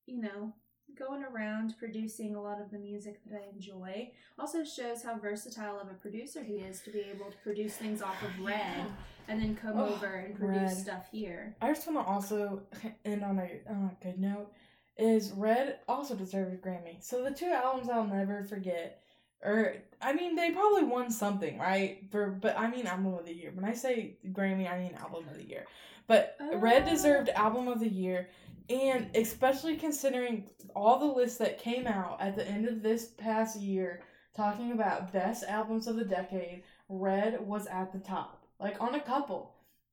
you 0.06 0.20
know 0.20 0.52
going 0.98 1.22
around 1.24 1.74
producing 1.78 2.34
a 2.34 2.42
lot 2.42 2.60
of 2.60 2.70
the 2.70 2.78
music 2.78 3.20
that 3.26 3.40
I 3.40 3.48
enjoy. 3.54 4.10
Also 4.38 4.64
shows 4.64 5.02
how 5.02 5.18
versatile 5.18 5.78
of 5.80 5.88
a 5.88 5.94
producer 5.94 6.42
he 6.42 6.54
is 6.54 6.80
to 6.82 6.90
be 6.90 7.00
able 7.00 7.30
to 7.30 7.36
produce 7.38 7.74
things 7.76 8.02
off 8.02 8.20
of 8.22 8.44
Red 8.44 8.86
and 9.28 9.40
then 9.40 9.54
come 9.56 9.78
Oh, 9.78 9.94
over 9.94 10.06
and 10.06 10.34
produce 10.36 10.72
Red. 10.74 10.76
stuff 10.76 11.04
here. 11.10 11.54
I 11.62 11.68
just 11.72 11.86
want 11.86 12.04
to 12.04 12.12
also 12.12 12.62
end 13.04 13.22
on 13.24 13.38
a, 13.38 13.48
on 13.70 13.96
a 14.00 14.04
good 14.04 14.18
note. 14.18 14.52
Is 14.98 15.32
Red 15.32 15.78
also 15.88 16.14
deserved 16.14 16.52
a 16.54 16.56
Grammy? 16.56 17.02
So 17.02 17.22
the 17.24 17.30
two 17.30 17.50
albums 17.50 17.88
I'll 17.88 18.06
never 18.06 18.44
forget, 18.44 19.02
or 19.42 19.74
I 20.00 20.12
mean 20.12 20.36
they 20.36 20.50
probably 20.50 20.84
won 20.84 21.10
something, 21.10 21.58
right? 21.58 21.98
For 22.10 22.28
but 22.30 22.58
I 22.58 22.70
mean 22.70 22.86
album 22.86 23.14
of 23.14 23.24
the 23.24 23.34
year. 23.34 23.52
When 23.54 23.64
I 23.64 23.72
say 23.74 24.16
Grammy, 24.32 24.70
I 24.70 24.78
mean 24.78 24.94
album 24.94 25.24
of 25.28 25.36
the 25.36 25.48
year. 25.48 25.64
But 26.06 26.36
Red 26.54 26.82
Oh. 26.86 26.90
deserved 26.90 27.30
album 27.30 27.68
of 27.68 27.80
the 27.80 27.88
year, 27.88 28.28
and 28.68 29.08
especially 29.16 29.76
considering 29.76 30.50
all 30.76 30.98
the 30.98 31.06
lists 31.06 31.38
that 31.38 31.58
came 31.58 31.86
out 31.86 32.20
at 32.20 32.36
the 32.36 32.46
end 32.46 32.68
of 32.68 32.82
this 32.82 33.06
past 33.06 33.58
year, 33.60 34.02
talking 34.36 34.72
about 34.72 35.12
best 35.12 35.44
albums 35.44 35.86
of 35.86 35.96
the 35.96 36.04
decade, 36.04 36.64
Red 36.88 37.40
was 37.46 37.66
at 37.66 37.92
the 37.92 37.98
top, 37.98 38.44
like 38.60 38.80
on 38.80 38.94
a 38.94 39.00
couple. 39.00 39.51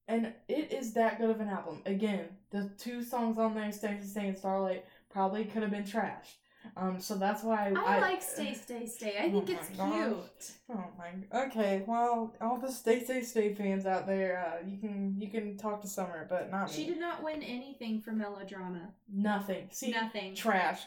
And 0.09 0.33
it 0.47 0.73
is 0.73 0.93
that 0.93 1.19
good 1.19 1.29
of 1.29 1.39
an 1.39 1.47
album. 1.49 1.81
Again, 1.85 2.25
the 2.49 2.71
two 2.79 3.03
songs 3.03 3.37
on 3.37 3.53
there, 3.53 3.71
Stay 3.71 3.95
to 3.95 4.05
Stay 4.05 4.27
and 4.29 4.37
Starlight, 4.37 4.83
probably 5.11 5.45
could 5.45 5.61
have 5.61 5.69
been 5.71 5.83
trashed. 5.83 6.37
Um, 6.75 6.99
so 6.99 7.15
that's 7.15 7.43
why 7.43 7.71
I, 7.75 7.97
I 7.97 7.99
like 7.99 8.21
Stay 8.21 8.53
Stay 8.55 8.85
Stay. 8.87 9.17
I 9.19 9.29
think 9.29 9.49
Oh 9.49 9.53
it's 9.53 9.69
gosh. 9.77 9.93
cute. 9.93 10.51
Oh 10.77 10.83
my. 10.97 11.41
Okay, 11.45 11.83
well, 11.87 12.35
all 12.41 12.57
the 12.57 12.71
Stay 12.71 13.03
Stay 13.03 13.21
Stay 13.21 13.53
fans 13.53 13.85
out 13.85 14.07
there, 14.07 14.43
uh, 14.45 14.67
you 14.67 14.77
can 14.77 15.15
you 15.19 15.29
can 15.29 15.55
talk 15.57 15.81
to 15.83 15.87
Summer, 15.87 16.25
but 16.27 16.49
not 16.51 16.69
She 16.71 16.81
me. 16.81 16.87
did 16.89 16.99
not 16.99 17.23
win 17.23 17.43
anything 17.43 18.01
for 18.01 18.11
melodrama. 18.11 18.89
Nothing. 19.13 19.69
See, 19.71 19.91
Nothing. 19.91 20.33
trash. 20.35 20.81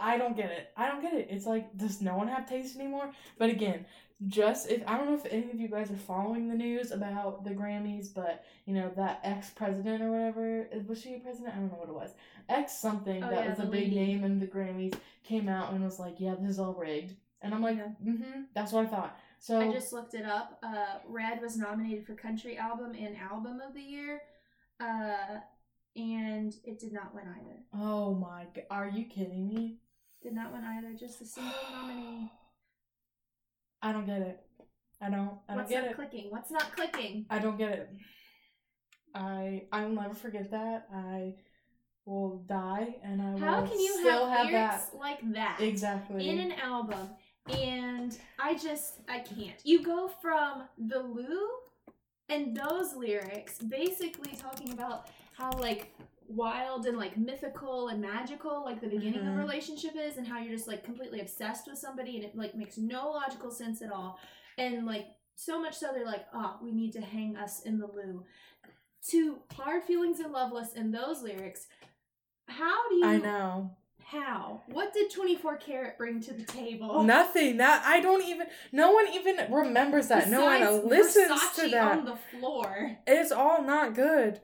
I 0.00 0.18
don't 0.18 0.36
get 0.36 0.50
it. 0.50 0.70
I 0.76 0.86
don't 0.88 1.00
get 1.02 1.14
it. 1.14 1.28
It's 1.30 1.46
like, 1.46 1.76
does 1.76 2.00
no 2.02 2.16
one 2.16 2.28
have 2.28 2.48
taste 2.48 2.76
anymore? 2.76 3.10
But 3.38 3.50
again, 3.50 3.86
just 4.28 4.68
if 4.70 4.82
I 4.86 4.96
don't 4.96 5.08
know 5.08 5.14
if 5.14 5.26
any 5.32 5.50
of 5.50 5.58
you 5.58 5.66
guys 5.68 5.90
are 5.90 5.96
following 5.96 6.48
the 6.48 6.54
news 6.54 6.90
about 6.92 7.42
the 7.44 7.50
Grammys, 7.50 8.12
but 8.14 8.44
you 8.66 8.74
know 8.74 8.90
that 8.96 9.20
ex 9.24 9.50
president 9.50 10.02
or 10.02 10.10
whatever 10.12 10.66
was 10.86 11.00
she 11.00 11.14
a 11.14 11.18
president? 11.18 11.54
I 11.54 11.58
don't 11.58 11.72
know 11.72 11.78
what 11.78 11.88
it 11.88 11.94
was. 11.94 12.10
Ex 12.48 12.78
something 12.78 13.24
Oh, 13.24 13.30
that 13.30 13.44
yeah, 13.44 13.50
was 13.50 13.58
a 13.60 13.62
big 13.64 13.92
lady. 13.92 13.96
name 13.96 14.24
in 14.24 14.38
the 14.38 14.46
Grammys 14.46 14.94
came 15.24 15.48
out 15.48 15.72
and 15.72 15.82
was 15.82 15.98
like, 15.98 16.16
"Yeah, 16.18 16.34
this 16.38 16.50
is 16.50 16.58
all 16.60 16.74
rigged," 16.74 17.14
and 17.40 17.52
I'm 17.54 17.62
like, 17.62 17.78
Yeah. 17.78 17.88
"Mm-hmm." 18.04 18.42
That's 18.54 18.70
what 18.72 18.84
I 18.86 18.88
thought. 18.88 19.18
So 19.40 19.58
I 19.60 19.72
just 19.72 19.92
looked 19.92 20.14
it 20.14 20.24
up. 20.26 20.58
Uh, 20.62 20.98
Red 21.08 21.40
was 21.40 21.56
nominated 21.56 22.06
for 22.06 22.14
Country 22.14 22.56
Album 22.58 22.92
and 22.94 23.16
Album 23.16 23.60
of 23.60 23.74
the 23.74 23.80
Year, 23.82 24.20
uh, 24.78 25.38
and 25.96 26.54
it 26.64 26.78
did 26.80 26.92
not 26.92 27.14
win 27.14 27.24
either. 27.28 27.58
oh 27.74 28.14
my, 28.14 28.46
g- 28.54 28.62
are 28.70 28.88
you 28.88 29.04
kidding 29.04 29.48
me? 29.48 29.78
Did 30.22 30.34
not 30.34 30.52
win 30.52 30.62
either. 30.64 30.94
Just 30.98 31.20
a 31.20 31.26
single 31.26 31.52
nominee. 31.72 32.30
I 33.82 33.92
don't 33.92 34.06
get 34.06 34.20
it. 34.22 34.40
I 35.00 35.10
don't. 35.10 35.32
I 35.48 35.54
don't 35.54 35.56
What's 35.56 35.70
get 35.70 35.82
not 35.82 35.90
it. 35.90 35.96
clicking? 35.96 36.26
What's 36.30 36.50
not 36.50 36.74
clicking? 36.76 37.26
I 37.28 37.38
don't 37.40 37.58
get 37.58 37.72
it. 37.72 37.90
I 39.14 39.64
I 39.72 39.84
will 39.84 39.94
never 40.00 40.14
forget 40.14 40.50
that. 40.52 40.86
I 40.94 41.34
will 42.06 42.44
die, 42.48 42.96
and 43.04 43.20
I 43.20 43.30
will 43.32 43.66
can 43.66 43.80
you 43.80 43.98
still 44.00 44.28
have, 44.28 44.46
have, 44.46 44.52
lyrics 44.52 44.84
that 44.86 44.98
like 44.98 45.32
that 45.34 45.60
exactly. 45.60 46.28
in 46.28 46.38
an 46.38 46.52
album? 46.52 47.10
And 47.50 48.16
I 48.38 48.54
just 48.54 49.00
I 49.08 49.18
can't. 49.18 49.58
You 49.64 49.82
go 49.82 50.08
from 50.20 50.62
the 50.78 51.00
Lou 51.00 51.48
and 52.28 52.56
those 52.56 52.94
lyrics 52.94 53.58
basically 53.58 54.32
talking 54.36 54.72
about 54.72 55.08
how 55.36 55.50
like 55.58 55.92
wild 56.28 56.86
and 56.86 56.96
like 56.96 57.16
mythical 57.16 57.88
and 57.88 58.00
magical 58.00 58.64
like 58.64 58.80
the 58.80 58.86
beginning 58.88 59.20
of 59.20 59.26
Mhm. 59.26 59.34
a 59.34 59.38
relationship 59.38 59.94
is 59.96 60.16
and 60.16 60.26
how 60.26 60.38
you're 60.38 60.54
just 60.56 60.68
like 60.68 60.82
completely 60.84 61.20
obsessed 61.20 61.66
with 61.66 61.78
somebody 61.78 62.16
and 62.16 62.24
it 62.24 62.34
like 62.36 62.54
makes 62.54 62.78
no 62.78 63.10
logical 63.10 63.50
sense 63.50 63.82
at 63.82 63.92
all. 63.92 64.18
And 64.58 64.86
like 64.86 65.08
so 65.34 65.60
much 65.60 65.74
so 65.76 65.92
they're 65.92 66.06
like 66.06 66.26
oh 66.34 66.58
we 66.62 66.72
need 66.72 66.92
to 66.92 67.00
hang 67.00 67.36
us 67.36 67.62
in 67.62 67.78
the 67.78 67.86
loo. 67.86 68.24
To 69.10 69.38
hard 69.54 69.82
feelings 69.84 70.20
and 70.20 70.32
loveless 70.32 70.72
in 70.74 70.90
those 70.92 71.22
lyrics 71.22 71.66
how 72.46 72.88
do 72.88 72.94
you 72.96 73.04
I 73.06 73.18
know 73.18 73.76
how 74.06 74.60
what 74.66 74.92
did 74.92 75.10
24 75.10 75.56
karat 75.56 75.98
bring 75.98 76.20
to 76.22 76.32
the 76.34 76.44
table 76.44 77.02
nothing. 77.02 77.56
That 77.58 77.82
I 77.86 78.00
don't 78.00 78.22
even. 78.24 78.46
No 78.72 78.92
one 78.92 79.06
even 79.12 79.36
remembers 79.50 80.08
that. 80.08 80.28
no 80.28 80.44
one 80.44 80.88
listens 80.88 81.30
Versace 81.30 81.64
to 81.64 81.70
that. 81.70 81.98
on 81.98 82.04
the 82.04 82.16
floor 82.16 82.98
It's 83.06 83.32
all 83.32 83.62
not 83.62 83.94
good. 83.94 84.40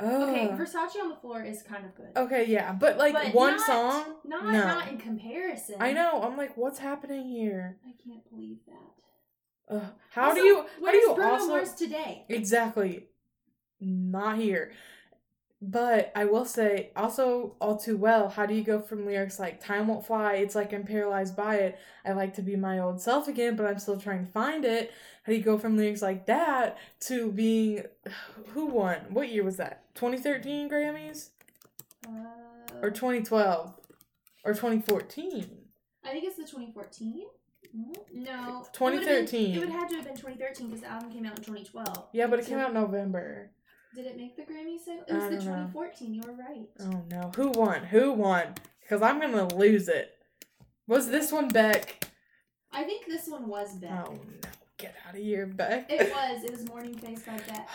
Ugh. 0.00 0.28
okay 0.28 0.46
versace 0.48 0.94
on 1.02 1.08
the 1.08 1.16
floor 1.16 1.42
is 1.42 1.60
kind 1.64 1.84
of 1.84 1.92
good 1.96 2.10
Okay, 2.16 2.44
yeah, 2.46 2.72
but 2.72 2.98
like 2.98 3.14
But 3.14 3.34
one 3.34 3.56
not- 3.56 3.66
song. 3.66 4.14
not 4.24 4.44
no. 4.44 4.52
not 4.52 4.88
in 4.88 4.98
comparison 4.98 5.74
I 5.80 5.92
know. 5.92 6.22
I'm 6.22 6.36
like, 6.36 6.56
what's 6.56 6.78
happening 6.78 7.26
here? 7.28 7.78
i 7.84 7.90
can't 8.08 8.22
believe 8.30 8.58
that 8.68 9.74
Ugh. 9.76 9.82
How 10.10 10.28
Also, 10.28 10.36
do 10.40 10.46
you? 10.46 10.64
How 10.84 10.90
do 10.92 10.96
you 10.96 11.14
Bruno 11.14 11.30
also? 11.32 11.48
Mars 11.48 11.72
today 11.74 12.24
Exactly. 12.28 13.06
Not 13.80 14.38
here. 14.38 14.72
But 15.60 16.12
I 16.14 16.24
will 16.24 16.44
say, 16.44 16.90
also, 16.94 17.56
all 17.60 17.76
too 17.76 17.96
well, 17.96 18.28
how 18.28 18.46
do 18.46 18.54
you 18.54 18.62
go 18.62 18.78
from 18.78 19.04
lyrics 19.04 19.40
like 19.40 19.60
Time 19.60 19.88
Won't 19.88 20.06
Fly, 20.06 20.34
it's 20.34 20.54
like 20.54 20.72
I'm 20.72 20.84
paralyzed 20.84 21.34
by 21.34 21.56
it, 21.56 21.78
I 22.04 22.12
like 22.12 22.34
to 22.34 22.42
be 22.42 22.54
my 22.54 22.78
old 22.78 23.00
self 23.00 23.26
again, 23.26 23.56
but 23.56 23.66
I'm 23.66 23.78
still 23.80 23.98
trying 23.98 24.24
to 24.24 24.30
find 24.30 24.64
it? 24.64 24.92
How 25.24 25.32
do 25.32 25.36
you 25.38 25.42
go 25.44 25.58
from 25.58 25.76
lyrics 25.76 26.00
like 26.00 26.26
that 26.26 26.78
to 27.00 27.32
being. 27.32 27.82
Who 28.54 28.66
won? 28.66 28.98
What 29.10 29.28
year 29.30 29.42
was 29.42 29.56
that? 29.56 29.82
2013 29.96 30.70
Grammys? 30.70 31.30
uh, 32.06 32.10
Or 32.80 32.90
2012? 32.90 33.74
Or 34.44 34.52
2014? 34.54 35.50
i 36.04 36.12
think 36.12 36.24
it's 36.24 36.36
the 36.36 36.42
2014 36.44 37.24
Mm, 37.76 37.92
no 38.14 38.64
2013. 38.72 39.54
it 39.54 39.58
would 39.58 39.68
have 39.68 39.90
to 39.90 39.96
have 39.96 40.04
been 40.06 40.16
2013 40.16 40.68
because 40.68 40.80
the 40.80 40.86
album 40.90 41.12
came 41.12 41.26
out 41.26 41.36
in 41.36 41.44
2012 41.44 42.06
Yeah, 42.14 42.26
but 42.26 42.38
it 42.38 42.46
So- 42.46 42.50
came 42.52 42.58
out 42.60 42.68
in 42.68 42.74
November. 42.74 43.50
Did 43.94 44.06
it 44.06 44.16
make 44.16 44.36
the 44.36 44.42
grammy 44.42 44.78
sale 44.84 45.02
it 45.06 45.14
was 45.14 45.24
the 45.24 45.36
don't 45.36 45.44
know. 45.46 45.70
2014 45.72 46.14
you 46.14 46.22
were 46.22 46.34
right 46.34 46.68
Oh 46.80 47.04
no. 47.10 47.32
Who 47.36 47.50
won? 47.50 47.84
Who 47.84 48.12
won? 48.12 48.54
Because 48.80 49.02
I'm 49.02 49.20
gonna 49.20 49.52
lose 49.54 49.88
it. 49.88 50.10
Was 50.86 51.08
this 51.10 51.32
one 51.32 51.48
Beck? 51.48 52.04
i 52.70 52.84
think 52.84 53.06
this 53.06 53.26
one 53.28 53.48
was 53.48 53.76
beck 53.76 54.06
Oh 54.06 54.12
no. 54.12 54.48
Get 54.76 54.94
out 55.08 55.14
of 55.14 55.20
here, 55.20 55.46
Beck. 55.46 55.90
it 55.90 56.10
was 56.12 56.44
it 56.44 56.50
was 56.52 56.68
Morning 56.68 56.94
Phase 56.96 57.22
by 57.22 57.36
beck 57.38 57.68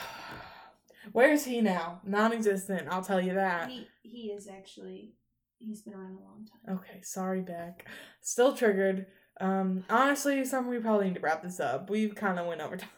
Where's 1.11 1.43
he 1.43 1.59
now? 1.61 1.99
Non 2.05 2.31
existent, 2.31 2.87
I'll 2.89 3.03
tell 3.03 3.19
you 3.19 3.33
that. 3.33 3.69
he 3.69 3.87
he 4.03 4.27
is 4.31 4.47
actually 4.47 5.15
he's 5.59 5.81
been 5.81 5.93
around 5.95 6.17
a 6.17 6.23
long 6.23 6.45
time 6.65 6.77
Okay, 6.77 7.01
sorry, 7.01 7.41
Beck. 7.41 7.85
Still 8.21 8.55
triggered. 8.55 9.07
Um, 9.41 9.83
honestly, 9.89 10.45
some 10.45 10.69
we 10.69 10.77
probably 10.79 11.07
need 11.07 11.15
to 11.15 11.19
wrap 11.21 11.41
this 11.43 11.59
up. 11.59 11.89
We've 11.89 12.13
kind 12.15 12.37
of 12.39 12.45
went 12.45 12.61
over 12.61 12.77
time. 12.77 12.89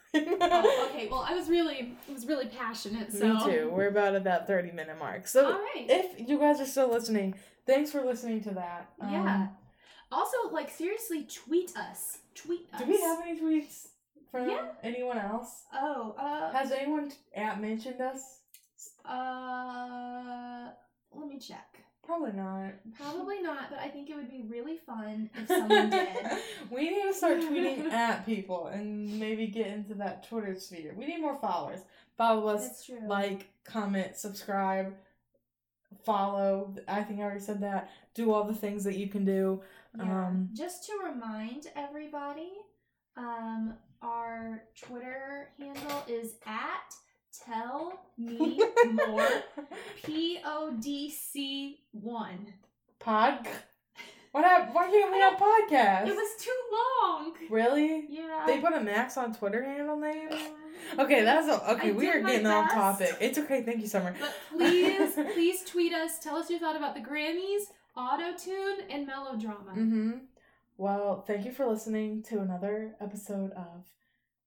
Oh, 0.42 0.90
okay 0.94 1.08
well 1.10 1.26
i 1.28 1.34
was 1.34 1.50
really 1.50 1.96
I 2.10 2.14
was 2.14 2.26
really 2.26 2.48
passionate 2.48 3.12
so 3.12 3.34
Me 3.34 3.44
too. 3.46 3.70
We're 3.74 3.88
about 3.90 4.16
at 4.16 4.24
that 4.26 4.48
30 4.48 4.72
minute 4.72 4.98
mark. 5.00 5.28
So 5.28 5.52
right 5.54 5.86
if 5.90 6.28
you 6.30 6.38
guys 6.40 6.60
are 6.62 6.66
still 6.66 6.90
listening, 6.92 7.36
thanks 7.66 7.92
for 7.92 8.02
listening 8.02 8.42
to 8.44 8.52
that. 8.52 8.90
Um, 9.02 9.12
Yeah. 9.12 9.48
Also, 10.12 10.38
like 10.52 10.70
seriously, 10.70 11.24
tweet 11.46 11.76
us. 11.76 12.20
Tweet 12.36 12.68
us. 12.74 12.80
Do 12.82 12.86
we 12.88 13.02
have 13.02 13.20
any 13.22 13.40
tweets 13.40 13.88
from 14.32 14.50
Yeah. 14.50 14.68
anyone 14.84 15.18
else? 15.18 15.64
Oh, 15.74 16.16
uh, 16.18 16.52
Has 16.54 16.72
anyone 16.72 17.12
at 17.36 17.60
mentioned 17.60 18.00
us? 18.02 18.40
uh, 19.04 20.70
let 21.14 21.28
me 21.28 21.40
check. 21.40 21.75
Probably 22.06 22.32
not. 22.34 22.72
Probably 23.00 23.42
not, 23.42 23.70
but 23.70 23.80
I 23.80 23.88
think 23.88 24.10
it 24.10 24.16
would 24.16 24.30
be 24.30 24.46
really 24.48 24.78
fun 24.78 25.30
if 25.36 25.48
someone 25.48 25.90
did. 25.90 26.08
we 26.70 26.90
need 26.90 27.04
to 27.04 27.14
start 27.14 27.40
tweeting 27.40 27.86
at 27.92 28.26
people 28.26 28.68
and 28.68 29.20
maybe 29.20 29.48
get 29.48 29.68
into 29.68 29.96
that 29.96 30.28
Twitter 30.28 30.56
sphere. 30.56 30.94
We 30.96 31.08
need 31.08 31.22
more 31.22 31.38
followers. 31.40 31.80
Follow 32.18 32.48
us, 32.48 32.68
That's 32.68 32.86
true. 32.86 33.00
like, 33.08 33.48
comment, 33.66 34.16
subscribe, 34.18 34.94
follow. 36.06 36.74
I 36.88 37.04
think 37.04 37.20
I 37.20 37.24
already 37.24 37.40
said 37.42 37.62
that. 37.62 37.90
Do 38.14 38.32
all 38.32 38.44
the 38.46 38.54
things 38.54 38.84
that 38.84 38.96
you 38.98 39.08
can 39.08 39.26
do. 39.26 39.62
Yeah. 39.98 40.04
Um, 40.28 40.50
Just 40.54 40.86
to 40.88 40.94
remind 41.12 41.68
everybody, 41.76 42.52
um, 43.18 43.74
our 44.02 44.64
Twitter 44.80 45.50
handle 45.60 46.04
is 46.08 46.36
at 46.46 46.94
tell 47.46 48.00
me 48.18 48.60
more 48.94 49.28
p 50.04 50.40
o 50.46 50.72
d 50.80 51.10
c 51.10 51.80
one. 51.92 52.54
Pod. 53.00 53.48
What 54.32 54.44
hap- 54.44 54.74
Why 54.76 54.88
can't 54.90 55.12
we 55.14 55.20
have 55.20 55.40
podcasts? 55.40 56.08
It 56.08 56.16
was 56.16 56.44
too 56.44 56.52
long. 56.74 57.34
really? 57.50 58.06
Yeah. 58.10 58.44
They 58.46 58.60
put 58.60 58.74
a 58.74 58.82
max 58.82 59.16
on 59.18 59.34
Twitter 59.34 59.64
handle 59.64 59.98
name. 59.98 60.28
Okay, 61.00 61.24
that's 61.24 61.48
a, 61.48 61.72
okay. 61.72 61.90
I 61.90 61.92
we 61.94 62.10
are 62.10 62.20
getting 62.22 62.46
off 62.46 62.70
topic. 62.72 63.16
It's 63.22 63.38
okay. 63.38 63.62
Thank 63.64 63.80
you, 63.82 63.88
Summer. 63.88 64.14
But 64.20 64.34
please, 64.52 65.14
please 65.34 65.64
tweet 65.64 65.94
us. 65.94 66.20
Tell 66.20 66.36
us 66.36 66.50
your 66.50 66.60
thought 66.60 66.76
about 66.76 66.96
the 66.96 67.02
Grammys, 67.02 67.64
auto 67.96 68.36
tune, 68.38 68.80
and 68.90 69.08
melodrama. 69.08 69.72
Mm-hmm. 69.72 70.12
Well, 70.78 71.24
thank 71.26 71.46
you 71.46 71.54
for 71.54 71.66
listening 71.66 72.22
to 72.24 72.40
another 72.40 72.96
episode 73.00 73.52
of 73.54 73.86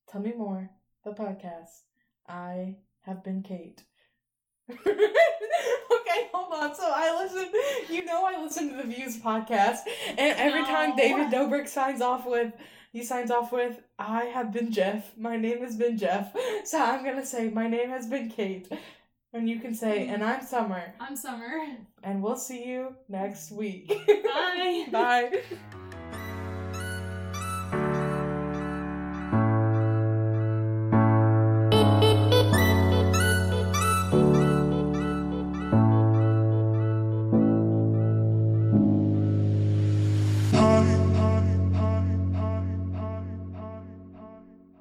Tell 0.07 0.21
Me 0.21 0.33
More, 0.37 0.69
the 1.03 1.13
podcast. 1.13 1.81
I 2.29 2.77
have 3.03 3.25
been 3.25 3.43
Kate. 3.43 3.83
okay, 4.71 6.29
hold 6.33 6.53
on. 6.53 6.75
So 6.75 6.83
I 6.85 7.17
listen. 7.23 7.51
You 7.89 8.05
know, 8.05 8.27
I 8.27 8.43
listen 8.43 8.71
to 8.71 8.77
the 8.77 8.83
Views 8.83 9.19
podcast, 9.19 9.79
and 10.09 10.39
every 10.39 10.63
time 10.65 10.95
David 10.95 11.29
Dobrik 11.29 11.69
signs 11.69 12.03
off 12.03 12.27
with, 12.27 12.53
he 12.93 13.03
signs 13.03 13.31
off 13.31 13.51
with, 13.51 13.81
"I 13.99 14.25
have 14.27 14.53
been 14.53 14.71
Jeff. 14.71 15.17
My 15.17 15.37
name 15.37 15.63
has 15.63 15.77
been 15.77 15.97
Jeff." 15.97 16.37
So 16.65 16.79
I'm 16.83 17.03
gonna 17.05 17.25
say, 17.25 17.49
"My 17.49 17.67
name 17.67 17.89
has 17.89 18.07
been 18.07 18.29
Kate," 18.29 18.71
and 19.33 19.49
you 19.49 19.59
can 19.59 19.75
say, 19.75 20.09
"And 20.09 20.23
I'm 20.23 20.43
Summer." 20.45 20.95
I'm 21.01 21.17
Summer. 21.17 21.79
And 22.03 22.23
we'll 22.23 22.37
see 22.37 22.67
you 22.67 22.95
next 23.09 23.51
week. 23.51 23.89
Bye. 23.89 24.87
Bye. 24.93 25.43